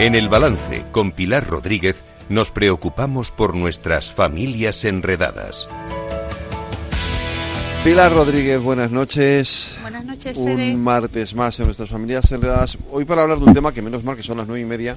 En 0.00 0.16
el 0.16 0.28
balance 0.28 0.84
con 0.90 1.12
Pilar 1.12 1.46
Rodríguez 1.46 2.02
nos 2.28 2.50
preocupamos 2.50 3.30
por 3.30 3.54
nuestras 3.54 4.10
familias 4.10 4.84
enredadas. 4.84 5.68
Pilar 7.84 8.12
Rodríguez, 8.12 8.60
buenas 8.60 8.90
noches. 8.90 9.76
Buenas 9.82 10.04
noches, 10.04 10.36
Un 10.36 10.82
martes 10.82 11.36
más 11.36 11.60
en 11.60 11.66
nuestras 11.66 11.90
familias 11.90 12.32
enredadas. 12.32 12.76
Hoy 12.90 13.04
para 13.04 13.22
hablar 13.22 13.38
de 13.38 13.44
un 13.44 13.54
tema 13.54 13.72
que 13.72 13.82
menos 13.82 14.02
mal 14.02 14.16
que 14.16 14.24
son 14.24 14.38
las 14.38 14.48
nueve 14.48 14.62
y 14.62 14.64
media, 14.64 14.96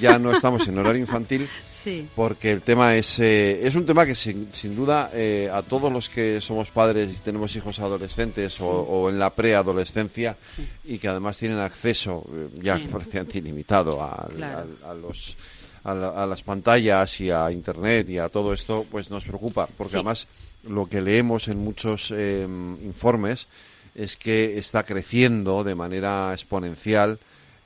ya 0.00 0.18
no 0.18 0.32
estamos 0.32 0.66
en 0.66 0.78
horario 0.78 1.02
infantil, 1.02 1.46
Sí. 1.82 2.06
porque 2.14 2.52
el 2.52 2.62
tema 2.62 2.94
es, 2.96 3.18
eh, 3.20 3.66
es 3.66 3.74
un 3.74 3.86
tema 3.86 4.04
que 4.04 4.14
sin, 4.14 4.48
sin 4.52 4.74
duda 4.76 5.10
eh, 5.14 5.48
a 5.52 5.62
todos 5.62 5.90
los 5.92 6.08
que 6.08 6.40
somos 6.40 6.68
padres 6.70 7.08
y 7.12 7.16
tenemos 7.20 7.54
hijos 7.56 7.78
adolescentes 7.80 8.60
o, 8.60 8.68
o 8.70 9.08
en 9.08 9.18
la 9.18 9.30
preadolescencia 9.30 10.36
Sí. 10.46 10.66
y 10.84 10.98
que 10.98 11.08
además 11.08 11.38
tienen 11.38 11.58
acceso 11.58 12.24
eh, 12.34 12.48
ya 12.62 12.78
prácticamente 12.90 13.38
ilimitado 13.38 14.02
a, 14.02 14.28
Claro. 14.36 14.66
a- 14.84 14.90
a 14.90 14.94
los 14.94 15.36
a, 15.82 15.94
la- 15.94 16.10
a 16.22 16.26
las 16.26 16.42
pantallas 16.42 17.18
y 17.22 17.30
a 17.30 17.50
internet 17.50 18.08
y 18.10 18.18
a 18.18 18.28
todo 18.28 18.52
esto 18.52 18.84
pues 18.90 19.08
nos 19.10 19.24
preocupa 19.24 19.66
porque 19.78 19.96
además 19.96 20.26
lo 20.68 20.84
que 20.86 21.00
leemos 21.00 21.48
en 21.48 21.56
muchos 21.58 22.12
eh, 22.14 22.46
informes 22.82 23.46
es 23.94 24.16
que 24.18 24.58
está 24.58 24.82
creciendo 24.82 25.64
de 25.64 25.74
manera 25.74 26.32
exponencial 26.34 27.18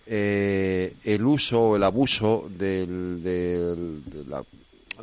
eh, 0.06 0.94
el 1.04 1.24
uso 1.24 1.60
o 1.60 1.76
el 1.76 1.82
abuso 1.82 2.48
del- 2.50 3.22
del- 3.22 4.02
de, 4.04 4.24
la- 4.28 4.42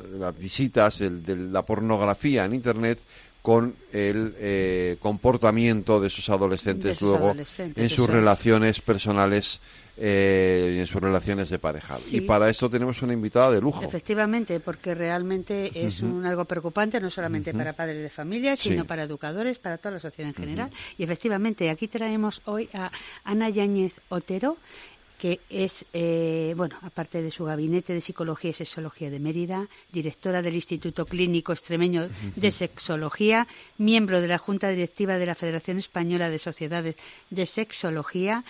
de 0.09 0.17
las 0.19 0.37
visitas, 0.37 0.99
de 0.99 1.35
la 1.35 1.61
pornografía 1.63 2.45
en 2.45 2.53
Internet 2.55 2.99
con 3.41 3.73
el 3.91 4.35
eh, 4.37 4.97
comportamiento 4.99 5.99
de 5.99 6.09
sus 6.11 6.29
adolescentes 6.29 6.99
De 6.99 7.05
luego 7.05 7.25
adolescentes, 7.25 7.83
en 7.83 7.89
sus 7.89 8.07
relaciones 8.07 8.79
personales 8.81 9.59
eh, 9.97 10.75
y 10.75 10.79
en 10.79 10.87
sus 10.87 11.01
relaciones 11.01 11.49
de 11.49 11.57
pareja. 11.59 11.95
Sí. 11.95 12.17
Y 12.17 12.21
para 12.21 12.49
esto 12.49 12.69
tenemos 12.69 13.01
una 13.01 13.13
invitada 13.13 13.51
de 13.51 13.59
lujo. 13.59 13.83
Efectivamente, 13.83 14.59
porque 14.59 14.93
realmente 14.95 15.71
es 15.73 16.01
un, 16.01 16.23
algo 16.25 16.45
preocupante 16.45 16.99
no 17.01 17.09
solamente 17.09 17.51
para 17.53 17.73
padres 17.73 18.01
de 18.01 18.09
familia, 18.09 18.55
Sí. 18.55 18.69
sino 18.69 18.85
para 18.85 19.03
educadores, 19.03 19.57
para 19.59 19.77
toda 19.79 19.95
la 19.95 19.99
sociedad 19.99 20.29
en 20.29 20.35
general. 20.35 20.69
Y 20.97 21.03
efectivamente, 21.03 21.69
aquí 21.71 21.87
traemos 21.87 22.41
hoy 22.45 22.69
a 22.73 22.91
Ana 23.23 23.49
Yáñez 23.49 23.93
Otero, 24.09 24.57
que 25.21 25.39
es, 25.51 25.85
eh, 25.93 26.55
bueno, 26.57 26.75
aparte 26.81 27.21
de 27.21 27.29
su 27.29 27.45
gabinete 27.45 27.93
de 27.93 28.01
psicología 28.01 28.49
y 28.49 28.53
sexología 28.55 29.11
de 29.11 29.19
Mérida, 29.19 29.67
directora 29.93 30.41
del 30.41 30.55
Instituto 30.55 31.05
Clínico 31.05 31.53
Extremeño 31.53 32.09
de 32.35 32.49
Sexología, 32.49 33.45
miembro 33.77 34.19
de 34.19 34.27
la 34.27 34.39
Junta 34.39 34.69
Directiva 34.69 35.17
de 35.17 35.27
la 35.27 35.35
Federación 35.35 35.77
Española 35.77 36.31
de 36.31 36.39
Sociedades 36.39 36.95
de 37.29 37.45
Sexología, 37.45 38.43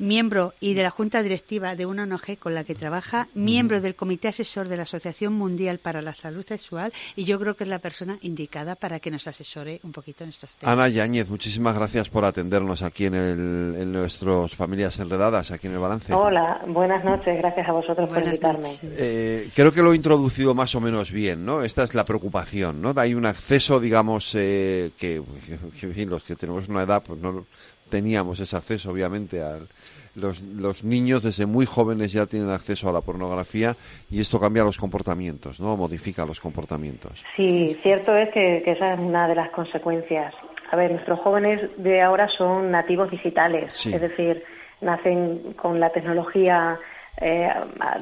miembro 0.00 0.54
y 0.60 0.74
de 0.74 0.82
la 0.82 0.90
Junta 0.90 1.22
Directiva 1.22 1.76
de 1.76 1.86
una 1.86 2.02
ONG 2.04 2.38
con 2.38 2.54
la 2.54 2.64
que 2.64 2.74
trabaja, 2.74 3.28
miembro 3.34 3.80
del 3.80 3.94
Comité 3.94 4.28
Asesor 4.28 4.68
de 4.68 4.76
la 4.76 4.82
Asociación 4.82 5.34
Mundial 5.34 5.78
para 5.78 6.02
la 6.02 6.14
Salud 6.14 6.44
Sexual 6.44 6.92
y 7.16 7.24
yo 7.24 7.38
creo 7.38 7.54
que 7.54 7.64
es 7.64 7.70
la 7.70 7.78
persona 7.78 8.18
indicada 8.22 8.74
para 8.74 8.98
que 8.98 9.10
nos 9.10 9.26
asesore 9.28 9.80
un 9.84 9.92
poquito 9.92 10.24
en 10.24 10.30
estos 10.30 10.56
temas. 10.56 10.72
Ana 10.72 10.88
Yáñez, 10.88 11.28
muchísimas 11.28 11.74
gracias 11.74 12.08
por 12.08 12.24
atendernos 12.24 12.82
aquí 12.82 13.04
en, 13.06 13.14
el, 13.14 13.76
en 13.78 13.92
nuestras 13.92 14.54
familias 14.56 14.98
enredadas, 14.98 15.50
aquí 15.50 15.66
en 15.66 15.74
el 15.74 15.78
balance. 15.78 16.12
Hola, 16.12 16.60
buenas 16.66 17.04
noches, 17.04 17.36
gracias 17.38 17.68
a 17.68 17.72
vosotros 17.72 18.08
por 18.08 18.18
Buenas 18.18 18.34
invitarme. 18.34 18.68
noches. 18.68 18.90
Eh, 18.96 19.50
creo 19.54 19.72
que 19.72 19.82
lo 19.82 19.92
he 19.92 19.96
introducido 19.96 20.54
más 20.54 20.74
o 20.74 20.80
menos 20.80 21.10
bien, 21.10 21.44
¿no? 21.44 21.62
Esta 21.62 21.84
es 21.84 21.94
la 21.94 22.04
preocupación, 22.04 22.80
¿no? 22.80 22.94
Hay 22.96 23.14
un 23.14 23.26
acceso, 23.26 23.78
digamos, 23.78 24.34
eh, 24.34 24.90
que, 24.98 25.22
que, 25.80 25.88
fin, 25.88 26.08
los 26.08 26.24
que 26.24 26.36
tenemos 26.36 26.68
una 26.68 26.82
edad, 26.82 27.02
pues 27.06 27.20
no 27.20 27.44
teníamos 27.90 28.38
ese 28.40 28.56
acceso, 28.56 28.90
obviamente, 28.90 29.42
al, 29.42 29.66
los, 30.20 30.40
los 30.42 30.84
niños 30.84 31.22
desde 31.22 31.46
muy 31.46 31.66
jóvenes 31.66 32.12
ya 32.12 32.26
tienen 32.26 32.50
acceso 32.50 32.88
a 32.88 32.92
la 32.92 33.00
pornografía 33.00 33.74
y 34.10 34.20
esto 34.20 34.38
cambia 34.38 34.62
los 34.64 34.76
comportamientos, 34.78 35.58
¿no? 35.60 35.76
Modifica 35.76 36.24
los 36.26 36.38
comportamientos. 36.40 37.24
Sí, 37.36 37.76
cierto 37.82 38.14
es 38.16 38.28
que, 38.30 38.62
que 38.64 38.72
esa 38.72 38.94
es 38.94 39.00
una 39.00 39.26
de 39.26 39.34
las 39.34 39.50
consecuencias. 39.50 40.34
A 40.70 40.76
ver, 40.76 40.92
nuestros 40.92 41.18
jóvenes 41.20 41.62
de 41.78 42.00
ahora 42.02 42.28
son 42.28 42.70
nativos 42.70 43.10
digitales, 43.10 43.74
Sí. 43.74 43.92
es 43.92 44.00
decir, 44.00 44.44
nacen 44.80 45.54
con 45.56 45.80
la 45.80 45.90
tecnología, 45.90 46.78
eh, 47.20 47.48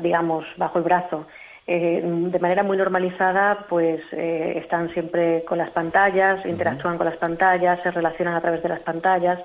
digamos, 0.02 0.44
bajo 0.56 0.78
el 0.78 0.84
brazo. 0.84 1.26
Eh, 1.66 2.00
de 2.02 2.38
manera 2.38 2.62
muy 2.62 2.76
normalizada, 2.78 3.66
pues 3.68 4.00
eh, 4.12 4.54
están 4.56 4.88
siempre 4.90 5.44
con 5.46 5.58
las 5.58 5.70
pantallas, 5.70 6.44
interactúan 6.46 6.96
con 6.96 7.06
las 7.06 7.16
pantallas, 7.18 7.82
se 7.82 7.90
relacionan 7.90 8.34
a 8.34 8.40
través 8.40 8.62
de 8.62 8.70
las 8.70 8.80
pantallas. 8.80 9.38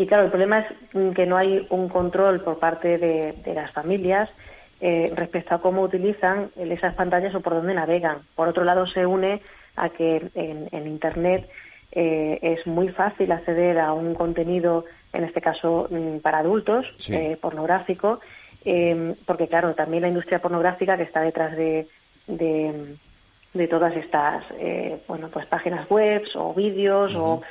Y 0.00 0.06
claro, 0.06 0.24
el 0.24 0.30
problema 0.30 0.60
es 0.60 0.66
que 1.14 1.26
no 1.26 1.36
hay 1.36 1.66
un 1.68 1.90
control 1.90 2.40
por 2.40 2.58
parte 2.58 2.96
de, 2.96 3.32
de 3.44 3.52
las 3.52 3.70
familias 3.70 4.30
eh, 4.80 5.12
respecto 5.14 5.54
a 5.54 5.60
cómo 5.60 5.82
utilizan 5.82 6.48
esas 6.56 6.94
pantallas 6.94 7.34
o 7.34 7.40
por 7.42 7.52
dónde 7.52 7.74
navegan. 7.74 8.16
Por 8.34 8.48
otro 8.48 8.64
lado, 8.64 8.86
se 8.86 9.04
une 9.04 9.42
a 9.76 9.90
que 9.90 10.22
en, 10.34 10.68
en 10.72 10.86
Internet 10.86 11.46
eh, 11.92 12.38
es 12.40 12.66
muy 12.66 12.88
fácil 12.88 13.30
acceder 13.30 13.78
a 13.78 13.92
un 13.92 14.14
contenido, 14.14 14.86
en 15.12 15.24
este 15.24 15.42
caso 15.42 15.86
mm, 15.90 16.20
para 16.20 16.38
adultos, 16.38 16.86
Sí. 16.96 17.14
eh, 17.14 17.36
pornográfico, 17.38 18.20
eh, 18.64 19.14
porque 19.26 19.48
claro, 19.48 19.74
también 19.74 20.00
la 20.00 20.08
industria 20.08 20.38
pornográfica 20.38 20.96
que 20.96 21.02
está 21.02 21.20
detrás 21.20 21.54
de, 21.54 21.86
de, 22.26 22.94
de 23.52 23.68
todas 23.68 23.94
estas 23.96 24.44
bueno 25.06 25.28
pues 25.28 25.44
páginas 25.44 25.90
web 25.90 26.22
o 26.36 26.54
vídeos 26.54 27.12
o 27.16 27.42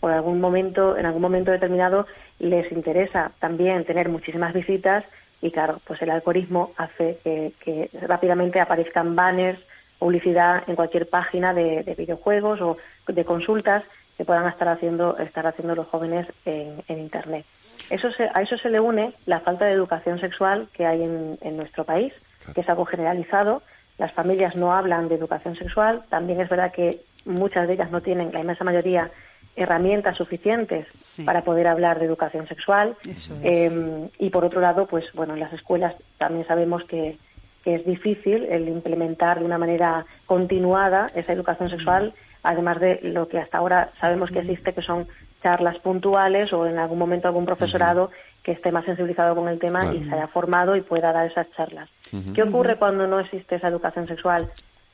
por 0.00 0.10
algún 0.12 0.40
momento 0.40 0.96
en 0.96 1.06
algún 1.06 1.22
momento 1.22 1.50
determinado 1.50 2.06
les 2.38 2.70
interesa 2.72 3.30
también 3.38 3.84
tener 3.84 4.08
muchísimas 4.08 4.52
visitas 4.54 5.04
y 5.42 5.50
claro 5.50 5.80
pues 5.86 6.00
el 6.02 6.10
algoritmo 6.10 6.72
hace 6.76 7.18
que, 7.22 7.52
que 7.60 7.90
rápidamente 8.06 8.60
aparezcan 8.60 9.14
banners 9.14 9.60
publicidad 9.98 10.62
en 10.66 10.76
cualquier 10.76 11.08
página 11.08 11.52
de, 11.52 11.82
de 11.82 11.94
videojuegos 11.94 12.60
o 12.62 12.76
de 13.06 13.24
consultas 13.24 13.84
que 14.16 14.24
puedan 14.24 14.46
estar 14.48 14.68
haciendo 14.68 15.18
estar 15.18 15.46
haciendo 15.46 15.74
los 15.74 15.86
jóvenes 15.88 16.26
en, 16.46 16.82
en 16.88 16.98
internet 16.98 17.44
eso 17.90 18.10
se- 18.12 18.30
a 18.32 18.40
eso 18.42 18.56
se 18.56 18.70
le 18.70 18.80
une 18.80 19.12
la 19.26 19.40
falta 19.40 19.64
de 19.66 19.72
educación 19.72 20.20
sexual 20.20 20.68
que 20.72 20.86
hay 20.86 21.02
en, 21.02 21.38
en 21.40 21.56
nuestro 21.56 21.84
país, 21.84 22.12
que 22.54 22.60
es 22.60 22.68
algo 22.68 22.84
generalizado. 22.84 23.62
Las 23.98 24.12
familias 24.12 24.54
no 24.54 24.72
hablan 24.72 25.08
de 25.08 25.16
educación 25.16 25.56
sexual. 25.56 26.02
También 26.08 26.40
es 26.40 26.48
verdad 26.48 26.70
que 26.72 27.00
muchas 27.24 27.66
de 27.66 27.74
ellas 27.74 27.90
no 27.90 28.00
tienen, 28.00 28.30
la 28.32 28.40
inmensa 28.40 28.62
mayoría, 28.64 29.10
herramientas 29.56 30.16
suficientes 30.16 30.86
Sí. 30.94 31.24
para 31.24 31.42
poder 31.42 31.66
hablar 31.66 31.98
de 31.98 32.06
educación 32.06 32.46
sexual. 32.46 32.96
Es. 33.08 33.28
Eh, 33.42 34.08
y 34.18 34.30
por 34.30 34.44
otro 34.44 34.60
lado, 34.60 34.86
pues 34.86 35.12
bueno, 35.12 35.34
en 35.34 35.40
las 35.40 35.52
escuelas 35.52 35.94
también 36.18 36.46
sabemos 36.46 36.84
que, 36.84 37.16
que 37.64 37.74
es 37.74 37.84
difícil 37.84 38.46
el 38.46 38.68
implementar 38.68 39.38
de 39.40 39.44
una 39.44 39.58
manera 39.58 40.06
continuada 40.26 41.10
esa 41.14 41.32
educación 41.32 41.68
sexual, 41.68 42.12
además 42.42 42.80
de 42.80 43.00
lo 43.02 43.28
que 43.28 43.38
hasta 43.38 43.58
ahora 43.58 43.90
sabemos 44.00 44.30
que 44.30 44.38
existe, 44.38 44.72
que 44.72 44.82
son 44.82 45.06
charlas 45.42 45.78
puntuales 45.78 46.52
o 46.52 46.66
en 46.66 46.78
algún 46.78 46.98
momento 46.98 47.28
algún 47.28 47.44
profesorado 47.46 48.10
que 48.42 48.52
esté 48.52 48.72
más 48.72 48.84
sensibilizado 48.86 49.34
con 49.34 49.48
el 49.48 49.58
tema 49.58 49.80
Claro. 49.80 49.96
y 49.96 50.04
se 50.08 50.14
haya 50.14 50.26
formado 50.28 50.76
y 50.76 50.80
pueda 50.80 51.12
dar 51.12 51.26
esas 51.26 51.50
charlas. 51.52 51.88
¿Qué 52.34 52.42
ocurre 52.42 52.76
cuando 52.76 53.06
no 53.06 53.20
existe 53.20 53.56
esa 53.56 53.68
educación 53.68 54.06
sexual 54.08 54.48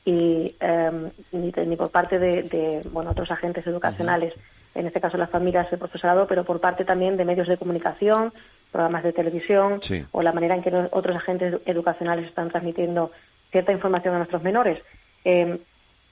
y 0.07 0.55
eh, 0.61 0.91
ni, 1.33 1.77
por 1.77 1.91
parte 1.91 2.19
de, 2.19 2.45
de, 2.45 2.81
bueno 2.93 3.11
otros 3.11 3.31
agentes 3.33 3.67
educacionales, 3.67 4.33
en 4.75 4.87
este 4.87 5.01
caso 5.01 5.19
las 5.19 5.29
familias, 5.29 5.71
el 5.73 5.79
profesorado, 5.79 6.27
pero 6.29 6.45
por 6.45 6.61
parte 6.61 6.85
también 6.85 7.17
de 7.17 7.25
medios 7.25 7.49
de 7.49 7.57
comunicación, 7.57 8.33
programas 8.71 9.03
de 9.03 9.13
televisión 9.13 9.83
Sí. 9.83 10.07
o 10.13 10.23
la 10.23 10.33
manera 10.33 10.55
en 10.55 10.63
que 10.63 10.71
los 10.71 10.89
otros 10.93 11.17
agentes 11.17 11.57
educacionales 11.67 12.27
están 12.27 12.49
transmitiendo 12.51 13.11
cierta 13.51 13.73
información 13.73 14.15
a 14.15 14.19
nuestros 14.19 14.43
menores. 14.43 14.81
Eh, 15.25 15.59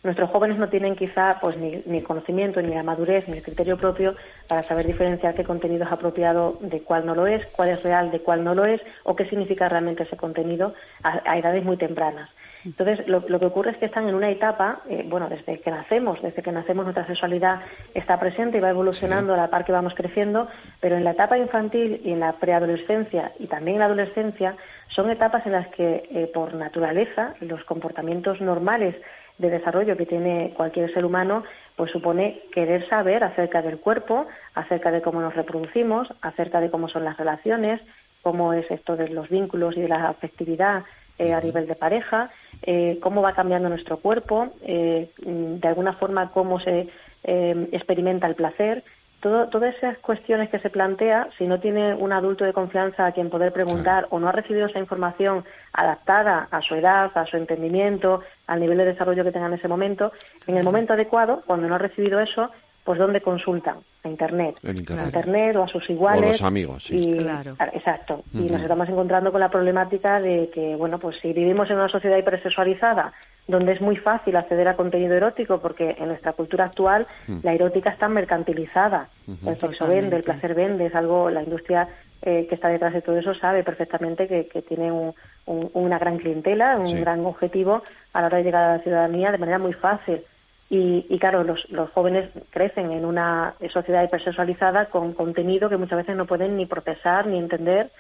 nuestros 0.03 0.29
jóvenes 0.29 0.59
no 0.59 0.69
tienen 0.69 0.97
quizá 0.97 1.39
pues 1.41 1.57
ni, 1.57 1.81
ni 1.87 1.99
el 1.99 2.05
conocimiento, 2.05 2.61
ni 2.61 2.75
la 2.75 2.83
madurez, 2.83 3.29
ni 3.29 3.37
el 3.39 3.43
criterio 3.43 3.77
propio 3.79 4.17
para 4.49 4.63
saber 4.65 4.87
diferenciar 4.87 5.35
qué 5.35 5.45
contenido 5.45 5.85
es 5.85 5.93
apropiado 5.93 6.59
de 6.61 6.81
cuál 6.83 7.07
no 7.07 7.15
lo 7.15 7.27
es, 7.27 7.47
cuál 7.47 7.69
es 7.71 7.83
real 7.83 8.11
de 8.11 8.21
cuál 8.21 8.43
no 8.45 8.55
lo 8.55 8.65
es, 8.65 8.81
o 9.05 9.15
qué 9.15 9.25
significa 9.27 9.69
realmente 9.69 10.03
ese 10.03 10.17
contenido 10.17 10.75
a, 11.03 11.23
a 11.25 11.39
edades 11.39 11.65
muy 11.65 11.77
tempranas. 11.77 12.29
Entonces, 12.65 13.07
lo, 13.09 13.23
lo 13.29 13.39
que 13.39 13.47
ocurre 13.47 13.73
es 13.73 13.77
que 13.77 13.87
están 13.87 14.09
en 14.09 14.15
una 14.15 14.31
etapa, 14.31 14.81
eh, 14.89 15.05
bueno, 15.07 15.29
desde 15.29 15.61
que 15.61 15.71
nacemos, 15.71 16.23
desde 16.23 16.43
que 16.43 16.53
nacemos 16.53 16.85
nuestra 16.85 17.07
sexualidad 17.07 17.61
está 17.95 18.19
presente 18.19 18.59
y 18.59 18.61
va 18.61 18.71
evolucionando 18.71 19.35
a 19.35 19.37
la 19.37 19.49
par 19.49 19.65
que 19.65 19.73
vamos 19.73 19.95
creciendo, 19.95 20.49
pero 20.81 20.97
en 20.97 21.05
la 21.05 21.11
etapa 21.11 21.37
infantil 21.37 22.01
y 22.05 22.13
en 22.13 22.21
la 22.21 22.33
preadolescencia 22.33 23.33
y 23.39 23.47
también 23.47 23.77
en 23.77 23.81
la 23.81 23.87
adolescencia 23.87 24.55
son 24.89 25.11
etapas 25.11 25.45
en 25.47 25.53
las 25.53 25.69
que, 25.69 26.09
eh, 26.11 26.31
por 26.33 26.55
naturaleza, 26.55 27.35
los 27.41 27.65
comportamientos 27.65 28.41
normales 28.41 28.97
de 29.39 29.51
desarrollo 29.51 29.97
que 29.97 30.07
tiene 30.07 30.53
cualquier 30.57 30.93
ser 30.93 31.05
humano, 31.05 31.45
pues 31.77 31.91
supone 31.91 32.41
querer 32.53 32.89
saber 32.89 33.25
acerca 33.25 33.63
del 33.63 33.79
cuerpo, 33.79 34.27
acerca 34.55 34.91
de 34.91 35.03
cómo 35.03 35.21
nos 35.21 35.35
reproducimos, 35.35 36.13
acerca 36.23 36.61
de 36.61 36.71
cómo 36.71 36.89
son 36.89 37.05
las 37.05 37.17
relaciones, 37.17 37.81
cómo 38.23 38.53
es 38.53 38.71
esto 38.71 38.97
de 38.97 39.09
los 39.09 39.29
vínculos 39.29 39.77
y 39.77 39.83
de 39.83 39.89
la 39.89 40.09
afectividad 40.09 40.85
eh, 41.19 41.33
a 41.33 41.41
nivel 41.41 41.67
de 41.67 41.75
pareja, 41.75 42.31
eh, 42.63 42.99
cómo 43.01 43.21
va 43.21 43.35
cambiando 43.35 43.69
nuestro 43.69 43.99
cuerpo, 43.99 44.49
eh, 44.63 45.11
de 45.19 45.69
alguna 45.69 45.93
forma 45.93 46.31
cómo 46.31 46.59
se 46.61 46.89
eh, 47.25 47.69
experimenta 47.73 48.27
el 48.27 48.35
placer. 48.35 48.83
todo, 49.21 49.49
todas 49.49 49.75
esas 49.75 49.99
cuestiones 49.99 50.51
que 50.51 50.59
se 50.59 50.71
plantea, 50.71 51.29
si 51.37 51.47
no 51.47 51.59
tiene 51.59 51.95
un 51.95 52.13
adulto 52.13 52.45
de 52.45 52.53
confianza 52.53 53.07
a 53.07 53.13
quien 53.13 53.31
poder 53.31 53.53
preguntar 53.53 54.07
o 54.11 54.19
no 54.19 54.29
ha 54.29 54.33
recibido 54.33 54.67
esa 54.67 54.79
información 54.79 55.45
adaptada 55.73 56.49
a 56.51 56.61
su 56.61 56.75
edad, 56.75 57.11
a 57.15 57.27
su 57.27 57.37
entendimiento, 57.37 58.23
al 58.47 58.61
nivel 58.61 58.79
de 58.79 58.87
desarrollo 58.87 59.25
que 59.25 59.33
tenga 59.33 59.47
en 59.47 59.55
ese 59.55 59.69
momento, 59.69 60.13
en 60.47 60.57
el 60.57 60.65
momento 60.65 60.93
adecuado, 60.95 61.43
cuando 61.47 61.69
no 61.69 61.75
ha 61.75 61.79
recibido 61.79 62.21
eso, 62.21 62.51
pues 62.85 62.99
¿dónde 62.99 63.21
consultan? 63.21 63.77
A 64.05 64.09
Internet. 64.09 64.57
En 64.63 64.77
Internet. 64.77 65.07
Internet 65.07 65.57
o 65.57 65.63
a 65.63 65.69
sus 65.69 65.89
iguales. 65.89 66.23
O 66.23 66.27
a 66.27 66.33
los 66.33 66.43
amigos, 66.43 66.85
sí. 66.85 66.97
Y, 66.97 67.17
Claro. 67.19 67.57
Exacto. 67.73 68.23
Y 68.35 68.51
nos 68.51 68.61
estamos 68.61 68.87
encontrando 68.91 69.33
con 69.33 69.41
la 69.41 69.49
problemática 69.49 70.21
de 70.21 70.51
que, 70.53 70.77
bueno, 70.77 70.99
pues 70.99 71.17
si 71.21 71.33
vivimos 71.33 71.71
en 71.71 71.77
una 71.77 71.89
sociedad 71.89 72.19
hipersexualizada, 72.19 73.13
donde 73.49 73.73
es 73.73 73.81
muy 73.81 73.97
fácil 73.97 74.37
acceder 74.37 74.69
a 74.69 74.75
contenido 74.77 75.15
erótico, 75.15 75.59
porque 75.59 75.97
en 75.99 76.09
nuestra 76.09 76.33
cultura 76.35 76.67
actual 76.67 77.07
la 77.43 77.55
erótica 77.55 77.89
está 77.91 78.09
mercantilizada. 78.09 79.09
El 79.27 79.37
sexo 79.57 79.69
Totalmente. 79.69 80.01
vende, 80.03 80.17
el 80.17 80.23
placer 80.23 80.55
vende, 80.55 80.87
es 80.87 80.95
algo, 80.95 81.31
la 81.31 81.43
industria 81.43 81.89
eh, 82.27 82.47
que 82.49 82.55
está 82.55 82.69
detrás 82.69 82.93
de 82.95 83.03
todo 83.03 83.19
eso 83.19 83.35
sabe 83.35 83.63
perfectamente 83.63 84.27
que, 84.29 84.47
que 84.49 84.63
tiene 84.63 84.91
un- 84.93 85.13
un- 85.47 85.71
una 85.75 85.99
gran 85.99 86.17
clientela, 86.19 86.77
un 86.79 86.87
Sí. 86.87 86.99
gran 87.01 87.25
objetivo 87.27 87.83
a 88.15 88.21
la 88.23 88.27
hora 88.29 88.39
de 88.39 88.45
llegar 88.45 88.65
a 88.65 88.77
la 88.77 88.83
ciudadanía 88.83 89.31
de 89.33 89.37
manera 89.39 89.59
muy 89.59 89.75
fácil. 89.75 90.21
Y, 90.71 91.07
y 91.09 91.19
claro, 91.19 91.45
los, 91.45 91.69
los 91.71 91.91
jóvenes 91.91 92.31
crecen 92.51 92.91
en 92.91 93.05
una 93.05 93.55
sociedad 93.71 94.03
hipersexualizada 94.03 94.87
con 94.87 95.13
contenido 95.13 95.69
que 95.69 95.77
muchas 95.77 95.99
veces 95.99 96.17
no 96.17 96.25
pueden 96.25 96.57
ni 96.57 96.67
procesar 96.67 97.27
ni 97.27 97.39
entender 97.39 97.91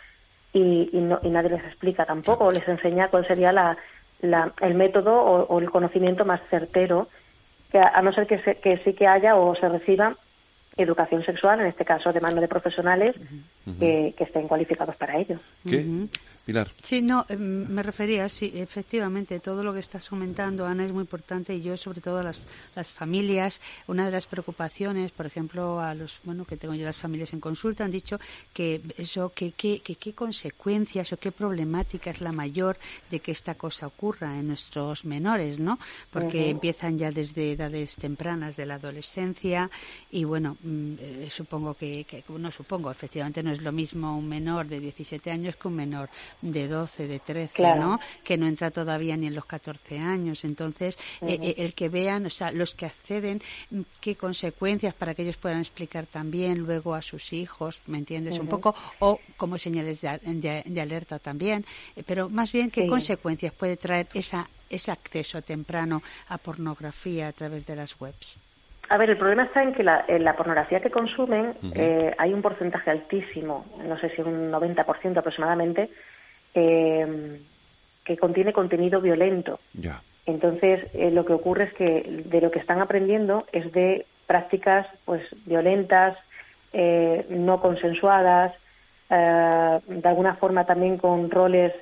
y, 0.53 0.89
y, 0.93 1.01
no- 1.01 1.21
y 1.23 1.29
nadie 1.29 1.51
les 1.51 1.65
explica 1.65 2.07
tampoco 2.07 2.45
o 2.47 2.53
les 2.53 2.67
enseña 2.67 3.09
cuál 3.09 3.27
sería 3.27 3.53
la, 3.53 3.77
la- 4.23 4.53
el 4.61 4.75
método 4.75 5.15
o, 5.15 5.43
o 5.55 5.59
el 5.61 5.71
conocimiento 5.71 6.25
más 6.25 6.41
certero, 6.49 7.09
que 7.71 7.79
a, 7.79 7.89
a 7.89 8.03
no 8.03 8.13
ser 8.13 8.27
que, 8.27 8.39
se- 8.39 8.57
que 8.57 8.79
sí 8.79 8.95
que 8.95 9.07
haya 9.07 9.37
o 9.37 9.55
se 9.55 9.69
reciba 9.69 10.15
educación 10.77 11.23
sexual, 11.25 11.61
en 11.61 11.67
este 11.67 11.85
caso 11.85 12.13
de 12.13 12.21
mano 12.21 12.41
de 12.41 12.49
profesionales 12.49 13.15
que, 13.79 14.15
que 14.17 14.25
estén 14.25 14.49
cualificados 14.49 14.97
para 14.97 15.17
ello. 15.19 15.39
¿Qué? 15.69 15.85
Pilar. 16.45 16.71
Sí, 16.83 17.01
no, 17.01 17.25
eh, 17.31 17.37
me 17.39 17.83
refería, 17.83 18.29
sí, 18.29 18.53
efectivamente, 18.55 19.41
todo 19.41 19.65
lo 19.65 19.73
que 19.73 19.81
estás 19.81 20.09
comentando, 20.11 20.67
Ana, 20.67 20.85
es 20.85 20.93
muy 20.93 21.01
importante 21.01 21.55
y 21.55 21.63
yo, 21.63 21.75
sobre 21.79 22.03
todo, 22.03 22.19
a 22.19 22.23
las, 22.23 22.39
las 22.77 22.91
familias, 22.91 23.63
una 23.87 24.05
de 24.05 24.11
las 24.11 24.27
preocupaciones, 24.27 25.11
por 25.13 25.25
ejemplo, 25.25 25.81
a 25.81 25.95
los, 25.95 26.19
bueno, 26.25 26.45
que 26.45 26.59
tengo 26.59 26.75
yo 26.75 26.85
las 26.85 26.99
familias 26.99 27.33
en 27.33 27.41
consulta, 27.41 27.85
han 27.85 27.91
dicho 27.91 28.19
que 28.53 28.83
eso, 28.99 29.33
que 29.35 29.53
que- 29.53 29.81
que 29.81 29.95
qué 29.97 30.13
consecuencias 30.13 31.13
o 31.13 31.17
qué 31.17 31.33
problemática 31.33 32.11
es 32.11 32.21
la 32.21 32.33
mayor 32.33 32.77
de 33.11 33.21
que 33.21 33.33
esta 33.33 33.55
cosa 33.55 33.87
ocurra 33.87 34.39
en 34.39 34.49
nuestros 34.49 35.07
menores, 35.07 35.59
¿no? 35.59 35.79
Porque 36.11 36.43
Ujú. 36.43 36.51
empiezan 36.51 36.99
ya 36.99 37.11
desde 37.11 37.53
edades 37.53 37.97
tempranas 37.97 38.57
de 38.57 38.67
la 38.67 38.75
adolescencia 38.75 39.71
y, 40.11 40.25
bueno, 40.25 40.59
mm, 40.63 40.93
eh, 41.01 41.29
supongo 41.31 41.73
que, 41.75 42.05
que, 42.05 42.23
no 42.29 42.51
supongo, 42.53 42.91
efectivamente 42.91 43.43
no 43.43 43.51
es 43.53 43.63
lo 43.63 43.73
mismo 43.73 44.17
un 44.19 44.29
menor 44.29 44.67
de 44.67 44.81
17 44.81 45.31
años 45.31 45.57
que 45.57 45.69
un 45.69 45.77
menor 45.77 46.11
de 46.43 46.69
12, 46.69 47.07
de 47.09 47.19
13, 47.19 47.53
Claro. 47.55 47.81
¿no? 47.81 48.01
Que 48.23 48.37
no 48.37 48.47
entra 48.47 48.71
todavía 48.71 49.17
ni 49.17 49.27
en 49.27 49.35
los 49.35 49.45
14 49.45 49.99
años. 49.99 50.45
Entonces, 50.45 50.97
eh, 51.23 51.39
eh, 51.43 51.55
el 51.59 51.75
que 51.75 51.89
vean, 51.89 52.27
o 52.27 52.31
sea, 52.31 52.51
los 52.53 52.75
que 52.75 52.87
acceden, 52.87 53.41
qué 54.01 54.17
consecuencias 54.17 54.95
para 54.95 55.15
que 55.15 55.23
ellos 55.23 55.37
puedan 55.37 55.59
explicar 55.61 56.07
también 56.07 56.59
luego 56.59 56.95
a 56.95 57.03
sus 57.03 57.33
hijos, 57.33 57.79
¿me 57.87 57.99
entiendes? 57.99 58.39
Un 58.39 58.49
poco, 58.49 58.75
o 59.01 59.21
como 59.37 59.59
señales 59.59 60.01
de, 60.01 60.19
de- 60.23 60.63
de 60.67 60.81
alerta 60.81 61.19
también, 61.19 61.65
eh, 61.97 62.03
pero 62.07 62.29
más 62.29 62.53
bien 62.53 62.71
qué 62.71 62.83
Sí. 62.83 62.89
consecuencias 62.89 63.53
puede 63.53 63.77
traer 63.77 64.07
esa, 64.15 64.49
ese 64.71 64.91
acceso 64.91 65.43
temprano 65.43 66.03
a 66.29 66.39
pornografía 66.39 67.29
a 67.29 67.33
través 67.33 67.67
de 67.67 67.77
las 67.77 68.01
webs. 68.01 68.37
A 68.91 68.99
ver, 68.99 69.09
el 69.09 69.17
problema 69.17 69.45
está 69.45 69.63
en 69.63 69.73
que 69.73 69.83
la, 69.83 70.05
en 70.07 70.25
la 70.25 70.37
pornografía 70.37 70.79
que 70.81 70.91
consumen 70.91 71.55
eh, 71.75 72.15
hay 72.19 72.35
un 72.35 72.43
porcentaje 72.43 72.91
altísimo, 72.91 73.65
no 73.87 73.99
sé 73.99 74.11
si 74.15 74.21
un 74.21 74.53
90% 74.53 75.17
aproximadamente, 75.17 75.89
eh, 76.55 77.39
que 78.05 78.17
contiene 78.17 78.53
contenido 78.53 79.01
violento. 79.01 79.59
Ya. 79.73 80.01
Entonces, 80.27 80.87
eh, 80.95 81.11
lo 81.11 81.25
que 81.25 81.33
ocurre 81.33 81.65
es 81.65 81.75
que 81.75 82.23
de 82.25 82.41
lo 82.41 82.51
que 82.51 82.59
están 82.59 82.81
aprendiendo 82.81 83.47
es 83.53 83.73
de 83.73 84.07
prácticas 84.27 84.87
pues 85.05 85.23
violentas, 85.45 86.17
eh, 86.73 87.27
no 87.29 87.61
consensuadas, 87.61 88.55
eh, 89.11 89.81
de 89.87 90.09
alguna 90.09 90.35
forma 90.35 90.65
también 90.65 90.97
con 90.97 91.31
roles 91.31 91.73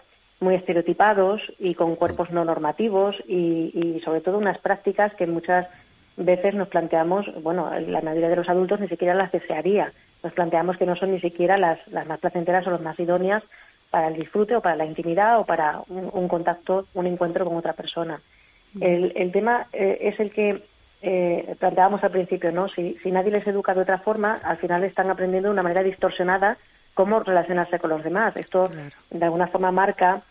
muy 0.40 0.56
estereotipados 0.56 1.40
y 1.60 1.74
con 1.74 1.94
cuerpos 1.94 2.30
no 2.30 2.44
normativos 2.44 3.16
y, 3.28 3.70
y 3.74 4.00
sobre 4.04 4.20
todo 4.20 4.38
unas 4.38 4.58
prácticas 4.58 5.14
que 5.14 5.26
muchas 5.26 5.68
veces 6.16 6.54
nos 6.54 6.68
planteamos, 6.68 7.26
bueno, 7.42 7.70
la 7.86 8.00
mayoría 8.00 8.28
de 8.28 8.36
los 8.36 8.48
adultos 8.48 8.80
ni 8.80 8.88
siquiera 8.88 9.14
las 9.14 9.30
desearía. 9.30 9.92
Nos 10.22 10.32
planteamos 10.32 10.76
que 10.76 10.86
no 10.86 10.96
son 10.96 11.12
ni 11.12 11.20
siquiera 11.20 11.56
las, 11.58 11.86
las 11.88 12.06
más 12.08 12.18
placenteras 12.18 12.66
o 12.66 12.70
las 12.70 12.80
más 12.80 12.98
idóneas 12.98 13.44
para 13.92 14.08
el 14.08 14.14
disfrute 14.14 14.56
o 14.56 14.60
para 14.60 14.74
la 14.74 14.86
intimidad 14.86 15.38
o 15.38 15.44
para 15.44 15.80
un, 15.88 16.08
un 16.12 16.26
contacto, 16.26 16.86
un 16.94 17.06
encuentro 17.06 17.44
con 17.44 17.56
otra 17.56 17.74
persona. 17.74 18.18
El, 18.80 19.12
el 19.14 19.30
tema 19.30 19.66
eh, 19.72 19.98
es 20.00 20.18
el 20.18 20.30
que 20.30 20.62
eh, 21.02 21.54
planteábamos 21.60 22.02
al 22.02 22.10
principio, 22.10 22.50
¿no? 22.52 22.68
Si, 22.68 22.96
si 23.02 23.10
nadie 23.12 23.30
les 23.30 23.46
educa 23.46 23.74
de 23.74 23.82
otra 23.82 23.98
forma, 23.98 24.40
al 24.42 24.56
final 24.56 24.82
están 24.84 25.10
aprendiendo 25.10 25.48
de 25.50 25.52
una 25.52 25.62
manera 25.62 25.82
distorsionada 25.82 26.56
cómo 26.94 27.20
relacionarse 27.20 27.78
con 27.78 27.90
los 27.90 28.02
demás. 28.02 28.34
Esto 28.36 28.68
Claro. 28.70 28.90
de 29.10 29.24
alguna 29.24 29.46
forma 29.48 29.70
marca 29.70 30.22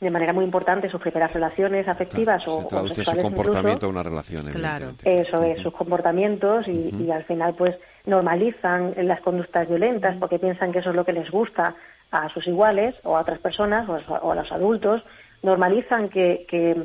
de 0.00 0.10
manera 0.10 0.32
muy 0.32 0.44
importante 0.44 0.88
sus 0.88 1.00
primeras 1.00 1.32
relaciones 1.32 1.86
afectivas 1.86 2.42
o, 2.48 2.60
Se 2.60 2.64
o 2.66 2.68
traduce 2.68 2.94
su 2.94 3.04
sexuales 3.04 3.22
comportamiento 3.24 3.70
incluso. 3.70 3.86
a 3.86 3.90
una 3.90 4.02
relación. 4.02 4.44
Claro. 4.52 4.92
Eso 5.04 5.42
es, 5.44 5.60
sus 5.62 5.72
comportamientos 5.74 6.66
y, 6.68 6.90
y 6.98 7.10
al 7.12 7.22
final 7.24 7.54
pues 7.54 7.76
normalizan 8.06 8.94
las 8.96 9.20
conductas 9.20 9.68
violentas 9.68 10.16
porque 10.18 10.38
piensan 10.40 10.72
que 10.72 10.80
eso 10.80 10.90
es 10.90 10.96
lo 10.96 11.04
que 11.04 11.12
les 11.12 11.30
gusta 11.30 11.74
a 12.12 12.28
sus 12.28 12.46
iguales 12.46 12.94
o 13.02 13.16
a 13.16 13.20
otras 13.22 13.40
personas 13.40 13.88
o 13.88 13.94
a, 13.96 14.18
o 14.20 14.30
a 14.32 14.34
los 14.36 14.52
adultos, 14.52 15.02
normalizan 15.42 16.08
que, 16.08 16.46
que 16.48 16.76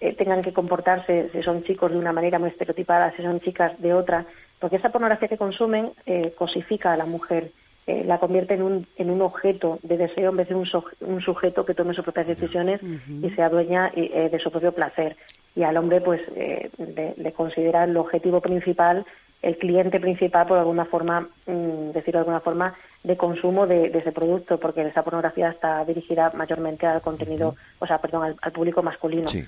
eh, 0.00 0.12
tengan 0.14 0.42
que 0.42 0.52
comportarse 0.52 1.30
si 1.30 1.42
son 1.42 1.64
chicos 1.64 1.90
de 1.90 1.98
una 1.98 2.12
manera 2.12 2.38
muy 2.38 2.50
estereotipada, 2.50 3.12
si 3.16 3.22
son 3.22 3.40
chicas 3.40 3.80
de 3.80 3.92
otra, 3.94 4.24
porque 4.60 4.76
esa 4.76 4.90
pornografía 4.90 5.28
que 5.28 5.36
consumen 5.38 5.90
eh, 6.06 6.32
cosifica 6.36 6.92
a 6.92 6.96
la 6.96 7.06
mujer, 7.06 7.50
eh, 7.86 8.04
la 8.06 8.18
convierte 8.18 8.54
en 8.54 8.62
un, 8.62 8.86
en 8.96 9.10
un 9.10 9.20
objeto 9.22 9.78
de 9.82 9.96
deseo 9.96 10.30
en 10.30 10.36
vez 10.36 10.48
de 10.48 10.54
un, 10.54 10.64
so- 10.66 10.84
un 11.00 11.20
sujeto 11.20 11.64
que 11.66 11.74
tome 11.74 11.92
sus 11.94 12.04
propias 12.04 12.26
decisiones 12.26 12.80
y 13.22 13.30
sea 13.30 13.48
dueña 13.50 13.90
eh, 13.94 14.28
de 14.30 14.38
su 14.38 14.50
propio 14.50 14.72
placer. 14.72 15.16
Y 15.56 15.62
al 15.64 15.76
hombre, 15.76 16.00
pues, 16.00 16.20
eh, 16.34 16.70
le, 16.78 17.14
le 17.16 17.32
considera 17.32 17.84
el 17.84 17.96
objetivo 17.96 18.40
principal, 18.40 19.04
el 19.44 19.56
cliente 19.58 20.00
principal, 20.00 20.46
por 20.46 20.58
alguna 20.58 20.84
forma, 20.86 21.28
mm, 21.46 21.90
decirlo 21.92 22.18
de 22.20 22.22
alguna 22.24 22.40
forma, 22.40 22.74
de 23.02 23.16
consumo 23.16 23.66
de, 23.66 23.90
de 23.90 23.98
ese 23.98 24.12
producto, 24.12 24.58
porque 24.58 24.80
esa 24.82 25.02
pornografía 25.02 25.50
está 25.50 25.84
dirigida 25.84 26.32
mayormente 26.34 26.86
al 26.86 27.02
contenido, 27.02 27.54
o 27.78 27.86
sea, 27.86 27.98
perdón, 27.98 28.24
al, 28.24 28.36
al 28.40 28.52
público 28.52 28.82
masculino 28.82 29.28
Sí. 29.28 29.44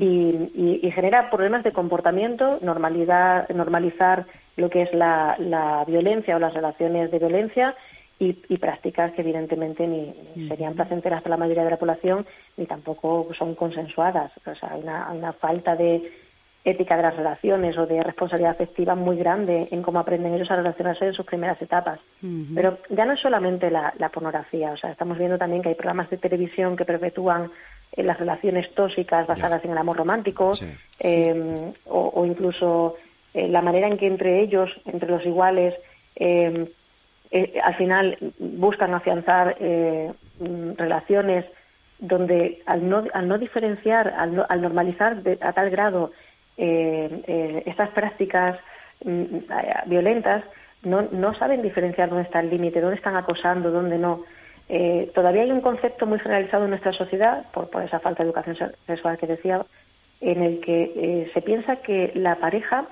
y, 0.00 0.04
y- 0.54 0.80
y 0.82 0.90
genera 0.90 1.28
problemas 1.30 1.62
de 1.64 1.72
comportamiento, 1.72 2.58
normalidad, 2.62 3.48
normalizar 3.50 4.24
lo 4.56 4.70
que 4.70 4.82
es 4.82 4.94
la, 4.94 5.36
la 5.38 5.84
violencia 5.86 6.36
o 6.36 6.38
las 6.38 6.54
relaciones 6.54 7.10
de 7.10 7.18
violencia 7.18 7.74
y, 8.18 8.38
y 8.48 8.56
prácticas 8.58 9.12
que 9.12 9.20
evidentemente 9.22 9.86
ni, 9.86 10.14
ni 10.36 10.48
serían 10.48 10.74
placenteras 10.74 11.20
para 11.22 11.34
la 11.36 11.40
mayoría 11.40 11.64
de 11.64 11.70
la 11.72 11.76
población 11.76 12.24
ni 12.56 12.64
tampoco 12.64 13.28
son 13.36 13.54
consensuadas. 13.54 14.30
O 14.46 14.54
sea, 14.54 14.70
hay 14.72 14.80
una, 14.82 15.10
hay 15.10 15.18
una 15.18 15.32
falta 15.32 15.74
de 15.76 16.10
ética 16.64 16.96
de 16.96 17.02
las 17.02 17.16
relaciones 17.16 17.76
o 17.76 17.86
de 17.86 18.02
responsabilidad 18.02 18.52
afectiva 18.52 18.94
muy 18.94 19.16
grande 19.18 19.68
en 19.70 19.82
cómo 19.82 19.98
aprenden 19.98 20.34
ellos 20.34 20.50
a 20.50 20.56
relacionarse 20.56 21.06
en 21.06 21.12
sus 21.12 21.26
primeras 21.26 21.60
etapas. 21.60 22.00
Pero 22.54 22.78
ya 22.88 23.04
no 23.04 23.12
es 23.12 23.20
solamente 23.20 23.70
la, 23.70 23.92
la 23.98 24.08
pornografía, 24.08 24.70
o 24.72 24.76
sea, 24.76 24.90
estamos 24.90 25.18
viendo 25.18 25.36
también 25.36 25.62
que 25.62 25.68
hay 25.68 25.74
programas 25.74 26.08
de 26.08 26.16
televisión 26.16 26.74
que 26.76 26.86
perpetúan 26.86 27.50
eh, 27.96 28.02
las 28.02 28.18
relaciones 28.18 28.72
tóxicas 28.74 29.26
basadas 29.26 29.62
en 29.64 29.72
el 29.72 29.78
amor 29.78 29.98
romántico 29.98 30.54
Sí. 30.54 30.66
eh, 31.00 31.72
o, 31.86 32.12
o 32.14 32.24
incluso 32.24 32.96
eh, 33.34 33.46
la 33.48 33.60
manera 33.60 33.86
en 33.86 33.98
que 33.98 34.06
entre 34.06 34.40
ellos, 34.40 34.70
entre 34.86 35.10
los 35.10 35.24
iguales, 35.26 35.74
eh, 36.16 36.66
eh, 37.30 37.60
al 37.62 37.74
final 37.74 38.16
buscan 38.38 38.94
afianzar 38.94 39.56
eh, 39.60 40.12
relaciones 40.76 41.44
donde 41.98 42.62
al 42.66 42.88
no, 42.88 43.04
al 43.12 43.28
no 43.28 43.38
diferenciar, 43.38 44.14
al, 44.16 44.34
no- 44.34 44.46
al 44.48 44.62
normalizar 44.62 45.22
de- 45.22 45.38
a 45.40 45.52
tal 45.52 45.70
grado 45.70 46.12
eh, 46.56 47.22
eh, 47.26 47.62
estas 47.66 47.90
prácticas 47.90 48.58
mm, 49.04 49.10
eh, 49.10 49.40
violentas, 49.86 50.44
no, 50.82 51.02
no 51.12 51.34
saben 51.34 51.62
diferenciar 51.62 52.08
dónde 52.10 52.24
está 52.24 52.40
el 52.40 52.50
límite, 52.50 52.80
dónde 52.80 52.96
están 52.96 53.16
acosando, 53.16 53.70
dónde 53.70 53.98
no. 53.98 54.22
Eh, 54.68 55.10
todavía 55.14 55.42
hay 55.42 55.50
un 55.52 55.60
concepto 55.60 56.06
muy 56.06 56.18
generalizado 56.18 56.64
en 56.64 56.70
nuestra 56.70 56.92
sociedad, 56.92 57.44
por, 57.52 57.68
por 57.70 57.82
esa 57.82 58.00
falta 58.00 58.22
de 58.22 58.28
educación 58.28 58.56
se- 58.56 58.70
sexual 58.86 59.18
que 59.18 59.26
decía, 59.26 59.62
en 60.20 60.42
el 60.42 60.60
que 60.60 60.92
eh, 60.96 61.30
se 61.34 61.42
piensa 61.42 61.76
que 61.76 62.12
la 62.14 62.36
pareja 62.36 62.84